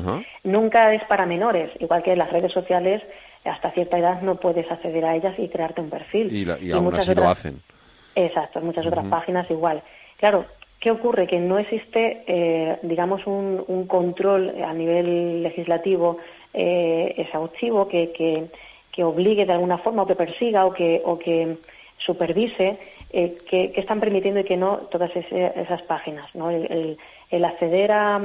Nunca 0.44 0.94
es 0.94 1.04
para 1.06 1.26
menores, 1.26 1.72
igual 1.80 2.04
que 2.04 2.14
en 2.14 2.20
las 2.20 2.32
redes 2.32 2.52
sociales, 2.52 3.02
hasta 3.46 3.72
cierta 3.72 3.98
edad 3.98 4.22
no 4.22 4.36
puedes 4.36 4.70
acceder 4.72 5.06
a 5.06 5.16
ellas 5.16 5.34
y 5.40 5.48
crearte 5.48 5.82
un 5.82 5.90
perfil. 5.90 6.32
Y, 6.32 6.72
aún 6.72 6.94
así 6.94 7.16
lo 7.16 7.28
hacen. 7.28 7.60
Exacto, 8.16 8.60
en 8.60 8.66
muchas 8.66 8.86
otras 8.86 9.06
páginas 9.06 9.50
igual. 9.50 9.82
Claro, 10.18 10.46
¿Qué 10.80 10.92
ocurre? 10.92 11.28
Que 11.28 11.40
no 11.40 11.60
existe, 11.60 12.24
eh, 12.26 12.78
digamos, 12.84 13.28
un, 13.28 13.86
control 13.86 14.54
a 14.64 14.74
nivel 14.74 15.44
legislativo 15.44 16.20
eh, 16.54 17.16
exhaustivo 17.18 17.88
que, 17.90 18.12
que, 18.14 18.46
obligue 19.04 19.46
de 19.46 19.54
alguna 19.54 19.78
forma 19.78 20.04
o 20.04 20.08
que 20.08 20.16
persiga 20.16 20.66
o 20.66 20.74
que, 20.74 21.02
o 21.06 21.18
que 21.18 21.58
supervise 21.98 22.78
eh, 23.12 23.38
que, 23.48 23.74
están 23.76 24.00
permitiendo 24.00 24.40
y 24.40 24.44
que 24.44 24.58
no 24.58 24.78
todas 24.90 25.12
esas 25.16 25.82
páginas. 25.84 26.34
¿no? 26.36 26.50
El, 26.50 26.98
acceder 27.46 27.92
a, 27.92 28.20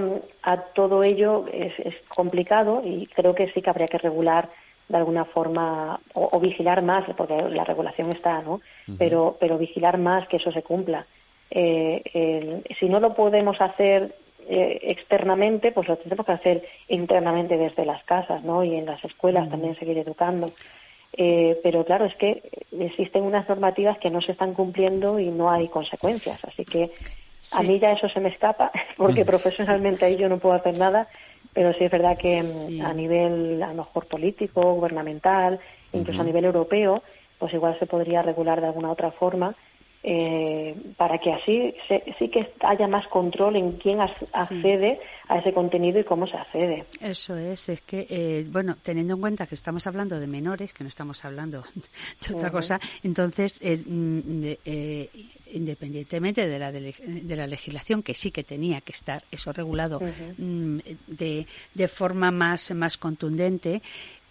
todo 0.75 1.03
ello 1.03 1.45
es, 1.53 1.75
complicado 2.09 2.83
y 2.85 3.07
creo 3.07 3.35
que 3.35 3.51
sí 3.53 3.61
que 3.61 3.71
habría 3.71 3.89
que 3.89 3.99
regular 3.99 4.49
de 4.89 4.97
alguna 4.97 5.25
forma 5.25 5.99
o, 6.15 6.39
vigilar 6.41 6.83
más, 6.83 7.05
porque 7.17 7.35
la 7.51 7.65
regulación 7.65 8.11
está, 8.11 8.43
¿no? 8.43 8.61
pero, 8.99 9.37
pero 9.41 9.59
vigilar 9.59 9.99
más 9.99 10.29
que 10.29 10.37
eso 10.37 10.53
se 10.53 10.63
cumpla. 10.63 11.05
Eh, 11.51 12.63
si 12.79 12.89
no 12.89 13.01
lo 13.01 13.15
podemos 13.15 13.61
hacer 13.61 14.15
eh, 14.49 14.79
externamente, 14.83 15.73
pues 15.73 15.89
lo 15.89 15.97
tenemos 15.97 16.27
que 16.27 16.33
hacer 16.33 16.63
internamente 16.89 17.57
desde 17.57 17.85
las 17.85 18.03
casas, 18.05 18.45
¿no? 18.45 18.65
Y 18.65 18.75
en 18.75 18.87
las 18.87 19.05
escuelas 19.05 19.49
también 19.49 19.75
seguir 19.75 19.99
educando. 19.99 20.51
Eh, 21.17 21.59
pero 21.63 21.85
claro, 21.85 22.07
es 22.07 22.17
que 22.17 22.43
existen 22.79 23.23
unas 23.23 23.49
normativas 23.49 23.99
que 23.99 24.11
no 24.11 24.21
se 24.21 24.33
están 24.33 24.53
cumpliendo 24.53 25.21
y 25.21 25.29
no 25.31 25.51
hay 25.51 25.69
consecuencias. 25.69 26.45
Así 26.45 26.65
que 26.65 26.91
a 27.53 27.63
mí 27.63 27.79
ya 27.79 27.93
eso 27.93 28.09
se 28.09 28.21
me 28.21 28.31
escapa, 28.31 28.73
porque 28.97 29.25
profesionalmente 29.25 30.05
ahí 30.05 30.17
yo 30.17 30.29
no 30.29 30.39
puedo 30.39 30.55
hacer 30.55 30.77
nada, 30.77 31.07
pero 31.53 31.73
sí 31.73 31.85
es 31.85 31.91
verdad 31.91 32.19
que 32.19 32.43
mm, 32.43 32.85
a 32.85 32.93
nivel 32.93 33.63
a 33.63 33.69
lo 33.69 33.75
mejor 33.75 34.07
político, 34.07 34.75
gubernamental, 34.75 35.61
incluso 35.93 36.21
a 36.21 36.25
nivel 36.25 36.45
europeo, 36.45 37.03
pues 37.39 37.55
igual 37.55 37.79
se 37.79 37.87
podría 37.87 38.23
regular 38.23 38.61
de 38.61 38.69
alguna 38.69 38.91
otra 38.91 39.11
forma 39.11 39.55
eh, 40.07 40.77
para 40.99 41.17
que 41.17 41.33
así 41.33 41.75
sí 42.19 42.29
que 42.29 42.47
haya 42.61 42.87
más 42.87 43.07
control 43.09 43.57
en 43.57 43.73
quién 43.73 44.03
accede 44.03 45.01
a 45.29 45.39
ese 45.39 45.55
contenido 45.55 45.99
y 45.99 46.05
cómo 46.05 46.27
se 46.27 46.37
accede. 46.37 46.85
Eso 47.01 47.39
es, 47.39 47.71
es 47.71 47.81
que, 47.81 48.07
eh, 48.11 48.47
bueno, 48.51 48.77
teniendo 48.83 49.15
en 49.15 49.21
cuenta 49.23 49.47
que 49.47 49.55
estamos 49.55 49.87
hablando 49.87 50.21
de 50.21 50.27
menores, 50.27 50.75
que 50.75 50.85
no 50.85 50.89
estamos 50.89 51.25
hablando 51.25 51.65
de 52.29 52.35
otra 52.35 52.51
cosa, 52.51 52.79
entonces, 53.03 53.59
eh, 53.63 53.79
mm, 53.79 55.55
independientemente 55.55 56.47
de 56.47 56.59
la, 56.59 56.71
de, 56.71 57.37
la 57.37 57.47
legislación, 57.47 58.03
que 58.03 58.13
sí 58.13 58.31
que 58.31 58.45
tenía 58.45 58.83
que 58.83 58.93
estar 58.93 59.25
eso 59.31 59.55
regulado 59.55 60.03
mm, 60.37 60.81
de, 61.07 61.47
de 61.73 61.89
forma 61.89 62.31
más, 62.31 62.73
más 62.73 62.99
contundente, 62.99 63.81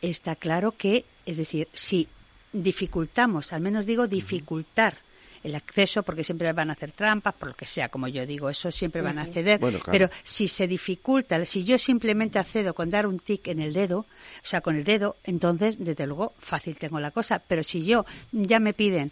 está 0.03 0.36
claro 0.36 0.73
que, 0.77 1.03
es 1.25 1.38
decir, 1.38 1.67
si 1.73 2.07
dificultamos, 2.51 3.53
al 3.53 3.62
menos 3.62 3.88
digo 3.88 4.07
dificultar, 4.07 4.97
el 5.43 5.56
acceso, 5.56 6.03
porque 6.03 6.23
siempre 6.23 6.51
van 6.53 6.69
a 6.69 6.73
hacer 6.73 6.91
trampas, 6.91 7.34
por 7.34 7.49
lo 7.49 7.56
que 7.56 7.65
sea, 7.65 7.89
como 7.89 8.08
yo 8.08 8.25
digo, 8.25 8.49
eso 8.49 8.71
siempre 8.71 9.01
van 9.01 9.19
a 9.19 9.23
acceder. 9.23 9.60
Pero 9.91 10.10
si 10.23 10.47
se 10.47 10.67
dificulta, 10.67 11.45
si 11.45 11.63
yo 11.63 11.77
simplemente 11.77 12.39
accedo 12.39 12.73
con 12.73 12.89
dar 12.89 13.06
un 13.06 13.19
tic 13.19 13.47
en 13.47 13.60
el 13.60 13.73
dedo, 13.73 13.99
o 13.99 14.06
sea, 14.47 14.62
con 14.62 14.75
el 14.75 14.84
dedo, 14.84 15.17
entonces, 15.23 15.75
desde 15.79 16.08
luego, 16.08 16.34
fácil 16.39 16.77
tengo 16.77 16.99
la 16.99 17.12
cosa. 17.12 17.41
Pero 17.45 17.63
si 17.63 17.84
yo 17.84 18.06
ya 18.32 18.60
me 18.60 18.73
piden 18.73 19.12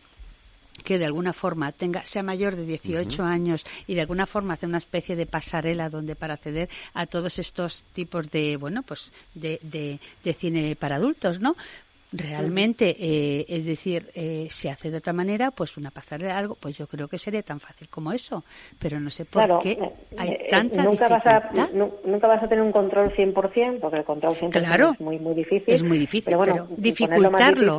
que 0.83 0.97
de 0.97 1.05
alguna 1.05 1.33
forma 1.33 1.71
tenga 1.71 2.05
sea 2.05 2.23
mayor 2.23 2.55
de 2.55 2.65
18 2.65 3.23
años 3.23 3.65
y 3.87 3.95
de 3.95 4.01
alguna 4.01 4.25
forma 4.25 4.53
hacer 4.53 4.69
una 4.69 4.77
especie 4.77 5.15
de 5.15 5.25
pasarela 5.25 5.89
donde 5.89 6.15
para 6.15 6.35
acceder 6.35 6.69
a 6.93 7.05
todos 7.05 7.39
estos 7.39 7.83
tipos 7.93 8.31
de 8.31 8.55
bueno 8.55 8.81
pues 8.81 9.11
de, 9.35 9.59
de, 9.61 9.99
de 10.23 10.33
cine 10.33 10.75
para 10.75 10.95
adultos 10.95 11.39
no 11.39 11.55
realmente, 12.11 12.95
eh, 12.99 13.45
es 13.47 13.65
decir, 13.65 14.09
eh, 14.15 14.47
se 14.49 14.69
hace 14.69 14.91
de 14.91 14.97
otra 14.97 15.13
manera, 15.13 15.51
pues 15.51 15.77
una 15.77 15.91
pasarela 15.91 16.37
algo, 16.37 16.55
pues 16.55 16.77
yo 16.77 16.87
creo 16.87 17.07
que 17.07 17.17
sería 17.17 17.41
tan 17.41 17.59
fácil 17.59 17.87
como 17.89 18.11
eso, 18.11 18.43
pero 18.79 18.99
no 18.99 19.09
sé 19.09 19.25
por 19.25 19.61
qué 19.61 19.71
eh, 19.71 19.91
hay 20.17 20.37
tanta 20.49 20.83
nunca 20.83 21.07
vas 21.07 21.25
a 21.25 21.49
nunca 22.05 22.27
vas 22.27 22.43
a 22.43 22.47
tener 22.47 22.63
un 22.63 22.71
control 22.71 23.13
100%, 23.13 23.79
porque 23.79 23.97
el 23.97 24.03
control 24.03 24.35
100% 24.35 24.51
claro, 24.51 24.91
es 24.93 24.99
muy 24.99 25.19
muy 25.19 25.35
difícil. 25.35 25.73
Es 25.73 25.83
muy 25.83 25.97
difícil, 25.97 26.25
pero 26.25 26.37
bueno, 26.37 26.67
dificultarlo. 26.75 27.77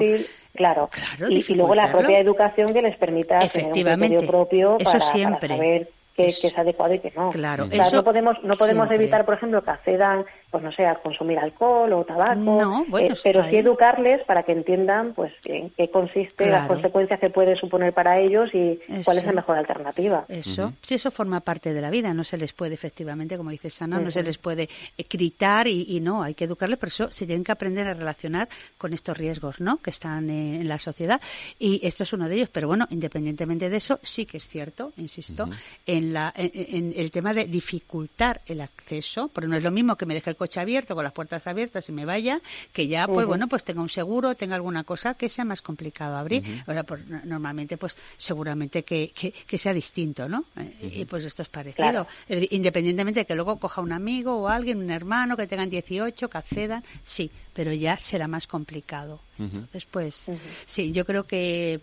claro, 0.52 0.88
y, 1.28 1.42
luego 1.54 1.74
la 1.74 1.92
propia 1.92 2.18
educación 2.18 2.72
que 2.72 2.82
les 2.82 2.96
permita 2.96 3.42
Efectivamente, 3.42 4.16
tener 4.16 4.20
un 4.20 4.26
propio 4.26 4.76
eso 4.78 5.00
siempre. 5.00 5.48
para 5.48 5.56
saber 5.56 5.88
que, 6.16 6.26
es 6.26 6.58
adecuado 6.58 6.94
y 6.94 6.98
que 7.00 7.12
no. 7.14 7.30
Claro, 7.30 7.66
no 7.66 8.04
podemos 8.04 8.42
no 8.42 8.54
podemos 8.54 8.90
evitar, 8.90 9.24
por 9.24 9.34
ejemplo, 9.34 9.62
que 9.62 9.70
accedan 9.70 10.24
pues 10.52 10.62
no 10.62 10.70
sé, 10.70 10.86
a 10.86 10.96
consumir 10.96 11.38
alcohol 11.38 11.90
o 11.94 12.04
tabaco, 12.04 12.84
eh, 12.98 13.14
pero 13.24 13.48
sí 13.48 13.56
educarles 13.56 14.22
para 14.24 14.42
que 14.42 14.52
entiendan 14.52 15.14
pues 15.14 15.32
en 15.46 15.70
qué 15.70 15.88
consiste 15.88 16.46
las 16.50 16.68
consecuencias 16.68 17.18
que 17.18 17.30
puede 17.30 17.56
suponer 17.56 17.94
para 17.94 18.20
ellos 18.20 18.50
y 18.52 18.78
cuál 19.02 19.16
es 19.16 19.24
la 19.24 19.32
mejor 19.32 19.56
alternativa. 19.56 20.26
Eso, 20.28 20.74
si 20.82 20.94
eso 20.94 21.10
forma 21.10 21.40
parte 21.40 21.72
de 21.72 21.80
la 21.80 21.88
vida, 21.88 22.12
no 22.12 22.22
se 22.22 22.36
les 22.36 22.52
puede 22.52 22.74
efectivamente, 22.74 23.38
como 23.38 23.48
dice 23.48 23.70
Sana, 23.70 23.98
no 23.98 24.10
se 24.10 24.22
les 24.22 24.36
puede 24.36 24.68
gritar 25.08 25.66
y, 25.68 26.00
no, 26.00 26.22
hay 26.22 26.34
que 26.34 26.44
educarles, 26.44 26.78
pero 26.78 26.88
eso 26.88 27.10
se 27.10 27.24
tienen 27.24 27.44
que 27.44 27.52
aprender 27.52 27.86
a 27.86 27.94
relacionar 27.94 28.46
con 28.76 28.92
estos 28.92 29.16
riesgos, 29.16 29.58
¿no? 29.60 29.78
Que 29.78 29.88
están 29.88 30.28
en 30.28 30.68
la 30.68 30.78
sociedad. 30.78 31.18
Y 31.58 31.80
esto 31.86 32.02
es 32.02 32.12
uno 32.12 32.28
de 32.28 32.34
ellos, 32.34 32.50
pero 32.50 32.68
bueno, 32.68 32.86
independientemente 32.90 33.70
de 33.70 33.76
eso, 33.78 33.98
sí 34.02 34.26
que 34.26 34.36
es 34.36 34.46
cierto, 34.46 34.92
insisto, 34.98 35.48
en 35.86 36.12
la 36.12 36.30
en, 36.36 36.92
el 36.94 37.10
tema 37.10 37.32
de 37.32 37.44
dificultar 37.44 38.40
el 38.46 38.60
acceso, 38.60 39.28
porque 39.28 39.48
no 39.48 39.56
es 39.56 39.62
lo 39.62 39.70
mismo 39.70 39.96
que 39.96 40.06
me 40.06 40.14
deje 40.14 40.30
el 40.30 40.36
coche 40.42 40.58
abierto, 40.58 40.96
con 40.96 41.04
las 41.04 41.12
puertas 41.12 41.46
abiertas 41.46 41.88
y 41.88 41.92
me 41.92 42.04
vaya, 42.04 42.40
que 42.72 42.88
ya, 42.88 43.06
pues 43.06 43.28
bueno, 43.28 43.46
pues 43.46 43.62
tenga 43.62 43.80
un 43.80 43.88
seguro, 43.88 44.34
tenga 44.34 44.56
alguna 44.56 44.82
cosa 44.82 45.14
que 45.14 45.28
sea 45.28 45.44
más 45.44 45.62
complicado 45.62 46.16
abrir. 46.16 46.42
O 46.66 46.72
sea, 46.72 46.82
pues, 46.82 47.06
normalmente, 47.06 47.76
pues 47.76 47.96
seguramente 48.18 48.82
que, 48.82 49.12
que, 49.12 49.58
sea 49.58 49.72
distinto, 49.72 50.28
¿no? 50.28 50.44
Eh, 50.56 50.98
y 51.00 51.04
pues 51.04 51.22
esto 51.24 51.42
es 51.42 51.48
parecido. 51.48 52.08
Independientemente 52.28 53.20
de 53.20 53.26
que 53.26 53.36
luego 53.36 53.60
coja 53.60 53.80
un 53.80 53.92
amigo 53.92 54.36
o 54.36 54.48
alguien, 54.48 54.78
un 54.78 54.90
hermano 54.90 55.36
que 55.36 55.46
tengan 55.46 55.70
18, 55.70 56.28
que 56.28 56.38
accedan, 56.38 56.82
sí, 57.04 57.30
pero 57.52 57.72
ya 57.72 57.96
será 57.98 58.26
más 58.26 58.48
complicado. 58.48 59.20
Entonces, 59.38 59.86
pues, 59.88 60.26
sí, 60.66 60.90
yo 60.90 61.04
creo 61.04 61.22
que 61.22 61.80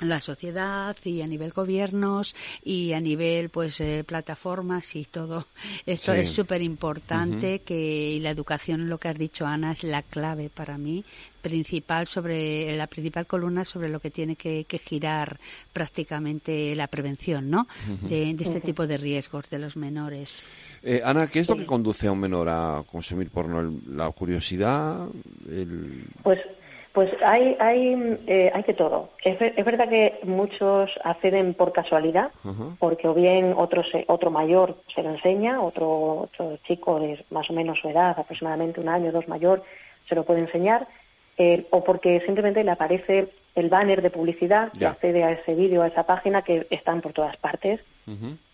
la 0.00 0.20
sociedad 0.20 0.96
y 1.04 1.22
a 1.22 1.26
nivel 1.26 1.52
gobiernos 1.52 2.34
y 2.62 2.92
a 2.92 3.00
nivel 3.00 3.48
pues 3.48 3.80
eh, 3.80 4.04
plataformas 4.06 4.94
y 4.96 5.04
todo. 5.04 5.46
Esto 5.86 6.12
es 6.12 6.30
súper 6.30 6.62
importante 6.62 7.60
que 7.60 8.18
la 8.20 8.30
educación 8.30 8.88
lo 8.88 8.98
que 8.98 9.08
has 9.08 9.18
dicho 9.18 9.46
Ana 9.46 9.72
es 9.72 9.82
la 9.82 10.02
clave 10.02 10.50
para 10.50 10.78
mí 10.78 11.04
principal 11.40 12.08
sobre 12.08 12.76
la 12.76 12.88
principal 12.88 13.24
columna 13.24 13.64
sobre 13.64 13.88
lo 13.88 14.00
que 14.00 14.10
tiene 14.10 14.34
que, 14.34 14.66
girar 14.84 15.38
prácticamente 15.72 16.74
la 16.74 16.88
prevención 16.88 17.48
no 17.50 17.68
de, 18.02 18.30
este 18.30 18.60
tipo 18.60 18.86
de 18.86 18.96
riesgos 18.96 19.48
de 19.48 19.60
los 19.60 19.76
menores. 19.76 20.42
Eh, 20.82 21.02
Ana 21.04 21.28
qué 21.28 21.40
es 21.40 21.48
lo 21.48 21.56
que 21.56 21.64
conduce 21.64 22.08
a 22.08 22.12
un 22.12 22.18
menor 22.18 22.48
a 22.48 22.82
consumir 22.90 23.30
porno 23.30 23.72
la 23.88 24.10
curiosidad 24.10 25.06
el... 25.48 26.04
pues 26.22 26.40
pues 26.96 27.10
hay, 27.22 27.58
hay, 27.60 28.18
eh, 28.26 28.50
hay 28.54 28.62
que 28.62 28.72
todo. 28.72 29.10
Es, 29.22 29.38
verdad 29.38 29.86
que 29.86 30.18
muchos 30.22 30.90
acceden 31.04 31.52
por 31.52 31.70
casualidad, 31.70 32.30
porque 32.78 33.06
o 33.06 33.12
bien 33.12 33.52
otro, 33.54 33.84
otro 34.06 34.30
mayor 34.30 34.78
se 34.94 35.02
lo 35.02 35.10
enseña, 35.10 35.60
otro, 35.60 36.22
otro 36.22 36.56
chico 36.66 36.98
de 36.98 37.22
más 37.28 37.50
o 37.50 37.52
menos 37.52 37.80
su 37.80 37.90
edad, 37.90 38.18
aproximadamente 38.18 38.80
un 38.80 38.88
año 38.88 39.10
o 39.10 39.12
dos 39.12 39.28
mayor, 39.28 39.62
se 40.08 40.14
lo 40.14 40.24
puede 40.24 40.40
enseñar, 40.40 40.88
eh, 41.36 41.66
o 41.68 41.84
porque 41.84 42.22
simplemente 42.24 42.64
le 42.64 42.70
aparece 42.70 43.28
el 43.54 43.68
banner 43.68 44.00
de 44.00 44.08
publicidad 44.08 44.72
que 44.72 44.86
accede 44.86 45.22
a 45.22 45.32
ese 45.32 45.54
vídeo, 45.54 45.82
a 45.82 45.88
esa 45.88 46.04
página 46.04 46.40
que 46.40 46.66
están 46.70 47.02
por 47.02 47.12
todas 47.12 47.36
partes, 47.36 47.80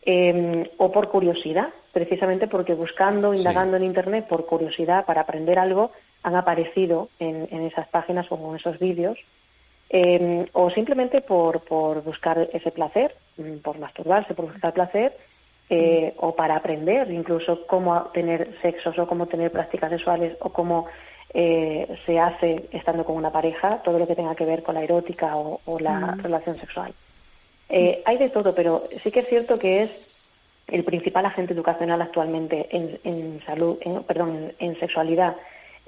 em, 0.05 0.65
o 0.79 0.91
por 0.91 1.07
curiosidad, 1.11 1.69
precisamente 1.93 2.49
porque 2.49 2.75
buscando, 2.75 3.35
indagando 3.35 3.77
en 3.77 3.85
Internet 3.85 4.27
por 4.27 4.47
curiosidad 4.47 5.07
para 5.07 5.21
aprender 5.21 5.61
algo, 5.61 5.93
han 6.23 6.37
aparecido 6.37 7.09
en, 7.19 7.47
esas 7.65 7.89
páginas 7.89 8.27
o 8.31 8.51
en 8.51 8.57
esos 8.57 8.79
vídeos, 8.79 9.19
em, 9.91 10.47
o 10.53 10.71
simplemente 10.71 11.21
por, 11.21 11.61
por 11.61 12.03
buscar 12.03 12.39
ese 12.53 12.71
placer, 12.71 13.15
mm, 13.37 13.59
por 13.59 13.79
masturbarse, 13.79 14.35
por 14.35 14.51
buscar 14.51 14.73
placer, 14.73 15.13
eh, 15.71 16.13
o 16.19 16.35
para 16.35 16.57
aprender 16.57 17.11
incluso 17.11 17.67
cómo 17.67 17.99
tener 18.13 18.59
sexos 18.61 18.99
o 18.99 19.07
cómo 19.07 19.27
tener 19.27 19.51
prácticas 19.51 19.91
sexuales 19.91 20.37
o 20.41 20.51
cómo 20.51 20.87
eh, 21.33 21.89
se 22.05 22.21
hace 22.21 22.69
estando 22.73 23.07
con 23.07 23.17
una 23.17 23.31
pareja, 23.31 23.81
todo 23.83 23.99
lo 23.99 24.07
que 24.07 24.15
tenga 24.15 24.35
que 24.35 24.45
ver 24.45 24.63
con 24.63 24.75
la 24.75 24.83
erótica 24.83 25.35
o, 25.37 25.81
la 25.81 26.15
relación 26.23 26.59
sexual. 26.59 26.93
Eh, 27.71 28.03
hay 28.05 28.19
de 28.19 28.29
todo, 28.29 28.55
pero 28.55 28.83
sí 29.03 29.11
que 29.11 29.21
es 29.21 29.29
cierto 29.29 29.59
que 29.59 29.85
es 29.85 29.91
el 30.69 30.85
principal 30.85 31.25
agente 31.25 31.55
educacional 31.55 32.03
actualmente 32.03 32.69
en, 32.71 33.41
salud, 33.41 33.79
perdón, 34.07 34.53
en, 34.59 34.79
sexualidad 34.79 35.35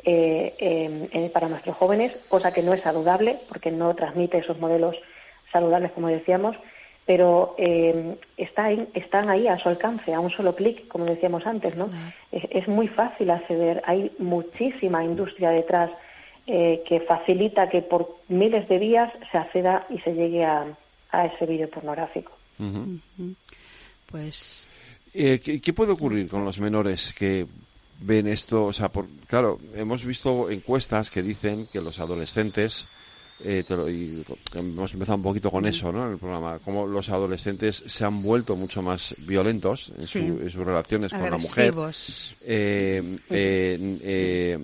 eh, 0.04 1.30
para 1.32 1.48
nuestros 1.48 1.76
jóvenes, 1.76 2.12
cosa 2.28 2.52
que 2.52 2.62
no 2.62 2.72
es 2.72 2.82
saludable 2.82 3.40
porque 3.48 3.70
no 3.70 3.94
transmite 3.94 4.38
esos 4.38 4.58
modelos 4.58 4.96
saludables, 5.50 5.92
como 5.92 6.08
decíamos, 6.08 6.56
pero 7.06 7.54
eh, 7.58 8.16
están 8.36 9.28
ahí 9.28 9.46
a 9.46 9.58
su 9.58 9.68
alcance, 9.68 10.14
a 10.14 10.20
un 10.20 10.30
solo 10.30 10.54
clic, 10.56 10.88
como 10.88 11.04
decíamos 11.04 11.46
antes, 11.46 11.76
¿no? 11.76 11.90
Es, 12.32 12.66
muy 12.66 12.88
fácil 12.88 13.30
acceder, 13.30 13.82
hay 13.86 14.10
muchísima 14.18 15.04
industria 15.04 15.50
detrás 15.50 15.90
eh, 16.46 16.82
que 16.86 17.00
facilita 17.00 17.68
que 17.68 17.82
por 17.82 18.16
miles 18.28 18.68
de 18.68 18.78
vías 18.78 19.12
se 19.30 19.38
acceda 19.38 19.86
y 19.90 19.98
se 19.98 20.14
llegue 20.14 20.44
a, 20.44 20.66
ese 21.12 21.46
vídeo 21.46 21.70
pornográfico. 21.70 22.32
Pues. 24.10 24.66
Eh, 25.12 25.38
¿qué, 25.38 25.72
puede 25.72 25.92
ocurrir 25.92 26.28
con 26.28 26.44
los 26.44 26.58
menores 26.58 27.12
que 27.12 27.46
ven 28.04 28.26
esto? 28.28 28.66
O 28.66 28.72
sea, 28.72 28.88
por, 28.88 29.06
claro, 29.26 29.58
hemos 29.74 30.04
visto 30.04 30.50
encuestas 30.50 31.10
que 31.10 31.22
dicen 31.22 31.68
que 31.72 31.80
los 31.80 31.98
adolescentes 31.98 32.86
eh, 33.40 33.64
y 33.90 34.24
hemos 34.56 34.94
empezado 34.94 35.16
un 35.16 35.22
poquito 35.22 35.50
con 35.50 35.66
eso, 35.66 35.92
¿no? 35.92 36.06
En 36.06 36.12
el 36.12 36.18
programa, 36.18 36.60
cómo 36.64 36.86
los 36.86 37.08
adolescentes 37.08 37.82
se 37.86 38.04
han 38.04 38.22
vuelto 38.22 38.54
mucho 38.54 38.80
más 38.80 39.14
violentos 39.18 39.92
en, 39.98 40.06
sus 40.06 40.54
relaciones 40.54 41.12
con 41.12 41.30
la 41.30 41.36
mujer. 41.36 41.74
Eh, 42.42 43.18
eh, 43.28 44.58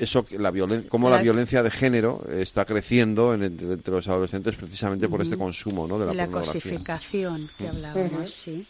eso, 0.00 0.26
la 0.38 0.50
violen 0.50 0.84
cómo 0.88 1.10
la, 1.10 1.20
violencia 1.20 1.62
de 1.62 1.70
género 1.70 2.24
está 2.30 2.64
creciendo 2.64 3.34
entre 3.34 3.92
los 3.92 4.08
adolescentes 4.08 4.56
precisamente 4.56 5.06
por 5.08 5.20
este 5.20 5.36
consumo, 5.36 5.86
¿no? 5.86 5.98
De 5.98 6.06
la, 6.06 6.14
la 6.14 6.28
cosificación 6.28 7.50
que 7.58 7.68
hablábamos, 7.68 8.32
sí. 8.32 8.66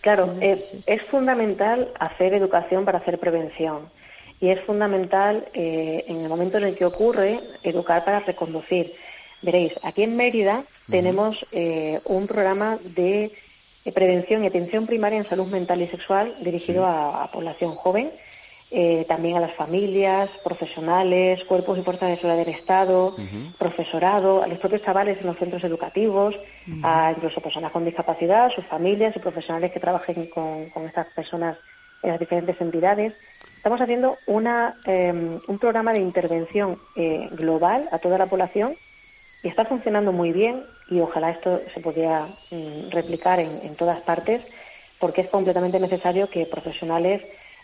Claro, 0.00 0.34
es 0.40 1.02
fundamental 1.10 1.88
hacer 1.98 2.34
educación 2.34 2.84
para 2.84 2.98
hacer 2.98 3.18
prevención 3.18 3.88
y 4.40 4.48
es 4.48 4.60
fundamental 4.60 5.44
eh, 5.52 6.04
en 6.08 6.20
el 6.20 6.28
momento 6.28 6.56
en 6.56 6.64
el 6.64 6.76
que 6.76 6.86
ocurre 6.86 7.40
educar 7.62 8.04
para 8.04 8.20
reconducir. 8.20 8.94
Veréis, 9.42 9.72
aquí 9.82 10.02
en 10.02 10.16
Mérida 10.16 10.64
tenemos 10.90 11.36
eh, 11.52 12.00
un 12.04 12.26
programa 12.26 12.78
de 12.82 13.30
prevención 13.94 14.42
y 14.42 14.46
atención 14.46 14.86
primaria 14.86 15.18
en 15.18 15.28
salud 15.28 15.46
mental 15.46 15.82
y 15.82 15.88
sexual 15.88 16.34
dirigido 16.40 16.86
a, 16.86 17.30
población 17.32 17.74
joven, 17.74 18.10
eh, 18.70 19.04
también 19.08 19.36
a 19.36 19.40
las 19.40 19.54
familias, 19.54 20.30
profesionales, 20.44 21.42
cuerpos 21.44 21.78
y 21.78 21.82
fuerzas 21.82 22.10
de 22.10 22.16
seguridad 22.16 22.44
del 22.44 22.54
Estado, 22.54 23.16
profesorado, 23.58 24.42
a 24.42 24.46
los 24.46 24.58
propios 24.58 24.82
chavales 24.82 25.18
en 25.20 25.26
los 25.26 25.36
centros 25.36 25.64
educativos, 25.64 26.36
a 26.82 27.12
incluso 27.14 27.40
personas 27.40 27.72
con 27.72 27.84
discapacidad, 27.84 28.50
sus 28.50 28.64
familias 28.66 29.16
y 29.16 29.18
profesionales 29.18 29.72
que 29.72 29.80
trabajen 29.80 30.28
con, 30.30 30.70
con 30.70 30.86
estas 30.86 31.08
personas 31.08 31.58
en 32.02 32.10
las 32.10 32.20
diferentes 32.20 32.60
entidades. 32.60 33.14
Estamos 33.56 33.80
haciendo 33.80 34.16
una, 34.26 34.74
em, 34.86 35.38
un 35.46 35.58
programa 35.58 35.92
de 35.92 35.98
intervención 35.98 36.78
eh, 36.96 37.28
global 37.32 37.88
a 37.92 37.98
toda 37.98 38.16
la 38.16 38.26
población 38.26 38.74
y 39.42 39.48
está 39.48 39.64
funcionando 39.64 40.12
muy 40.12 40.32
bien 40.32 40.64
y 40.88 41.00
ojalá 41.00 41.30
esto 41.30 41.60
se 41.72 41.80
pudiera 41.80 42.26
mm, 42.50 42.90
replicar 42.90 43.38
en, 43.38 43.76
todas 43.76 44.00
partes 44.00 44.42
porque 44.98 45.22
es 45.22 45.28
completamente 45.28 45.78
necesario 45.78 46.28
que 46.28 46.46
profesionales 46.46 47.22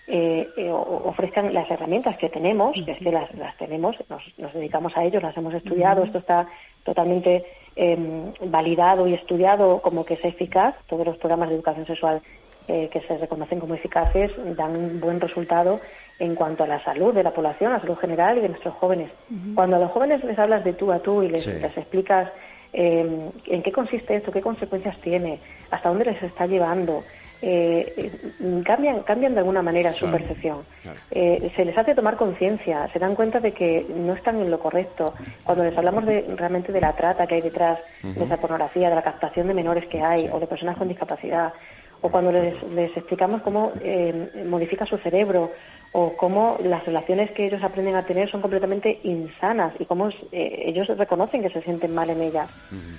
eh, 0.09 0.49
eh, 0.57 0.71
ofrezcan 0.71 1.53
las 1.53 1.69
herramientas 1.69 2.17
que 2.17 2.29
tenemos, 2.29 2.77
que 2.85 2.93
es 2.93 2.99
que 2.99 3.11
las, 3.11 3.35
las 3.35 3.57
tenemos, 3.57 3.97
nos, 4.09 4.53
dedicamos 4.53 4.97
a 4.97 5.03
ellos, 5.03 5.23
las 5.23 5.37
hemos 5.37 5.53
estudiado, 5.53 6.05
esto 6.05 6.19
está 6.19 6.47
totalmente 6.85 7.45
em, 7.75 8.33
validado 8.45 9.09
y 9.09 9.15
estudiado 9.15 9.81
como 9.83 10.05
que 10.05 10.15
es 10.15 10.25
eficaz, 10.25 10.77
todos 10.87 11.05
los 11.05 11.17
programas 11.17 11.49
de 11.49 11.57
educación 11.57 11.87
sexual 11.87 12.23
eh, 12.69 12.89
que 12.93 13.01
se 13.01 13.19
reconocen 13.19 13.59
como 13.59 13.75
eficaces 13.75 14.33
dan 14.57 14.77
un 14.77 15.01
buen 15.01 15.21
resultado 15.21 15.81
en 16.21 16.35
cuanto 16.37 16.65
a 16.65 16.67
la 16.69 16.83
salud 16.83 17.13
de 17.13 17.25
la 17.25 17.33
población, 17.33 17.73
la 17.73 17.81
salud 17.81 17.97
general 17.97 18.39
y 18.39 18.41
de 18.43 18.49
nuestros 18.49 18.75
jóvenes. 18.75 19.11
Cuando 19.55 19.77
a 19.77 19.79
los 19.81 19.91
jóvenes 19.91 20.23
les 20.25 20.39
hablas 20.39 20.65
de 20.65 20.73
tú 20.73 20.91
a 20.93 21.01
tú 21.01 21.23
y 21.23 21.29
les, 21.29 21.47
explicas 21.47 22.31
em, 22.73 23.31
en 23.47 23.63
qué 23.63 23.73
consiste 23.73 24.15
esto, 24.15 24.31
qué 24.31 24.41
consecuencias 24.41 24.97
tiene, 25.01 25.41
hasta 25.71 25.89
dónde 25.89 26.07
les 26.07 26.23
está 26.23 26.47
llevando, 26.47 27.03
eh, 27.43 27.93
eh, 27.97 28.63
cambian, 28.65 29.01
cambian 29.01 29.35
de 29.35 29.41
alguna 29.41 29.63
manera 29.63 29.93
su 29.93 30.11
percepción. 30.11 30.65
se 31.11 31.65
les 31.65 31.77
hace 31.77 31.95
tomar 31.95 32.17
conciencia, 32.17 32.89
se 32.93 32.99
dan 32.99 33.15
cuenta 33.15 33.41
de 33.41 33.53
que 33.53 33.87
no 33.95 34.15
están 34.15 34.41
en 34.41 34.51
lo 34.51 34.59
correcto. 34.59 35.15
Cuando 35.45 35.65
les 35.65 35.77
hablamos 35.77 36.07
de, 36.07 36.25
realmente 36.37 36.73
de 36.73 36.81
la 36.81 36.93
trata 36.93 37.27
que 37.27 37.37
hay 37.37 37.43
detrás 37.43 37.79
de 38.03 38.25
esa 38.25 38.37
pornografía, 38.37 38.89
de 38.89 38.95
la 38.97 39.03
captación 39.03 39.49
de 39.49 39.55
menores 39.55 39.87
que 39.87 40.01
hay 40.01 40.29
o 40.33 40.41
de 40.41 40.47
personas 40.47 40.77
con 40.77 40.89
discapacidad, 40.89 41.53
o 42.01 42.11
cuando 42.11 42.33
les, 42.33 42.97
explicamos 42.97 43.43
cómo 43.43 43.73
eh, 43.83 44.45
modifica 44.49 44.87
su 44.87 44.97
cerebro 44.99 45.53
o 45.93 46.13
cómo 46.17 46.59
las 46.63 46.85
relaciones 46.85 47.31
que 47.31 47.47
ellos 47.47 47.63
aprenden 47.63 47.95
a 47.95 48.03
tener 48.03 48.31
son 48.31 48.43
completamente 48.43 49.01
insanas 49.05 49.73
y 49.79 49.87
cómo 49.87 50.09
eh, 50.09 50.65
ellos 50.67 50.89
reconocen 50.89 51.43
que 51.43 51.51
se 51.51 51.63
sienten 51.63 51.95
mal 51.95 52.11
en 52.11 52.21
ellas. 52.21 52.49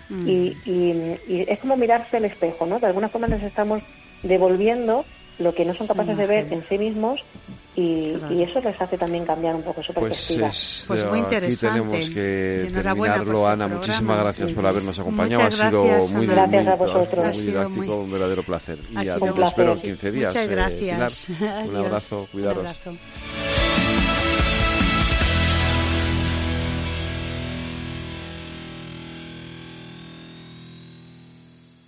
y, 0.09 0.57
y, 0.65 1.45
es 1.47 1.59
como 1.59 1.77
mirarse 1.77 2.17
al 2.17 2.25
espejo, 2.25 2.65
¿no? 2.65 2.79
De 2.79 2.87
alguna 2.87 3.09
forma 3.09 3.27
les 3.27 3.43
estamos 3.43 3.83
devolviendo 4.23 5.05
lo 5.39 5.53
que 5.53 5.65
no 5.65 5.75
son 5.75 5.87
capaces 5.87 6.17
de 6.17 6.25
ver 6.25 6.51
en 6.51 6.65
sí 6.67 6.77
mismos 6.77 7.21
y, 7.75 8.15
eso 8.41 8.59
les 8.61 8.81
hace 8.81 8.97
también 8.97 9.23
cambiar 9.23 9.55
un 9.55 9.61
poco 9.61 9.83
su 9.83 9.93
pues 9.93 10.07
perspectiva. 10.07 10.47
Pues, 10.87 11.05
muy 11.05 11.19
interesante. 11.19 11.67
Aquí 11.67 11.85
tenemos 11.85 12.09
que 12.09 12.71
terminarlo, 12.73 13.47
Ana. 13.47 13.67
Muchísimas 13.67 14.19
gracias 14.19 14.51
por 14.51 14.65
habernos 14.65 14.97
acompañado. 14.97 15.43
ha 15.43 15.51
sido 15.51 15.83
muy, 15.83 16.25
gracias 16.25 16.63
muy, 16.63 16.71
a 16.71 16.75
vosotros. 16.75 17.35
muy 17.35 17.45
didáctico, 17.45 17.95
un 17.97 18.11
verdadero 18.11 18.43
placer. 18.43 18.79
Y 18.89 19.07
a, 19.07 19.17
espero 19.45 19.73
en 19.73 19.81
15 19.81 20.11
días. 20.11 20.33
Muchas 20.33 20.49
gracias. 20.49 21.27
un 21.67 21.75
abrazo, 21.75 22.27
cuidaros. 22.31 22.67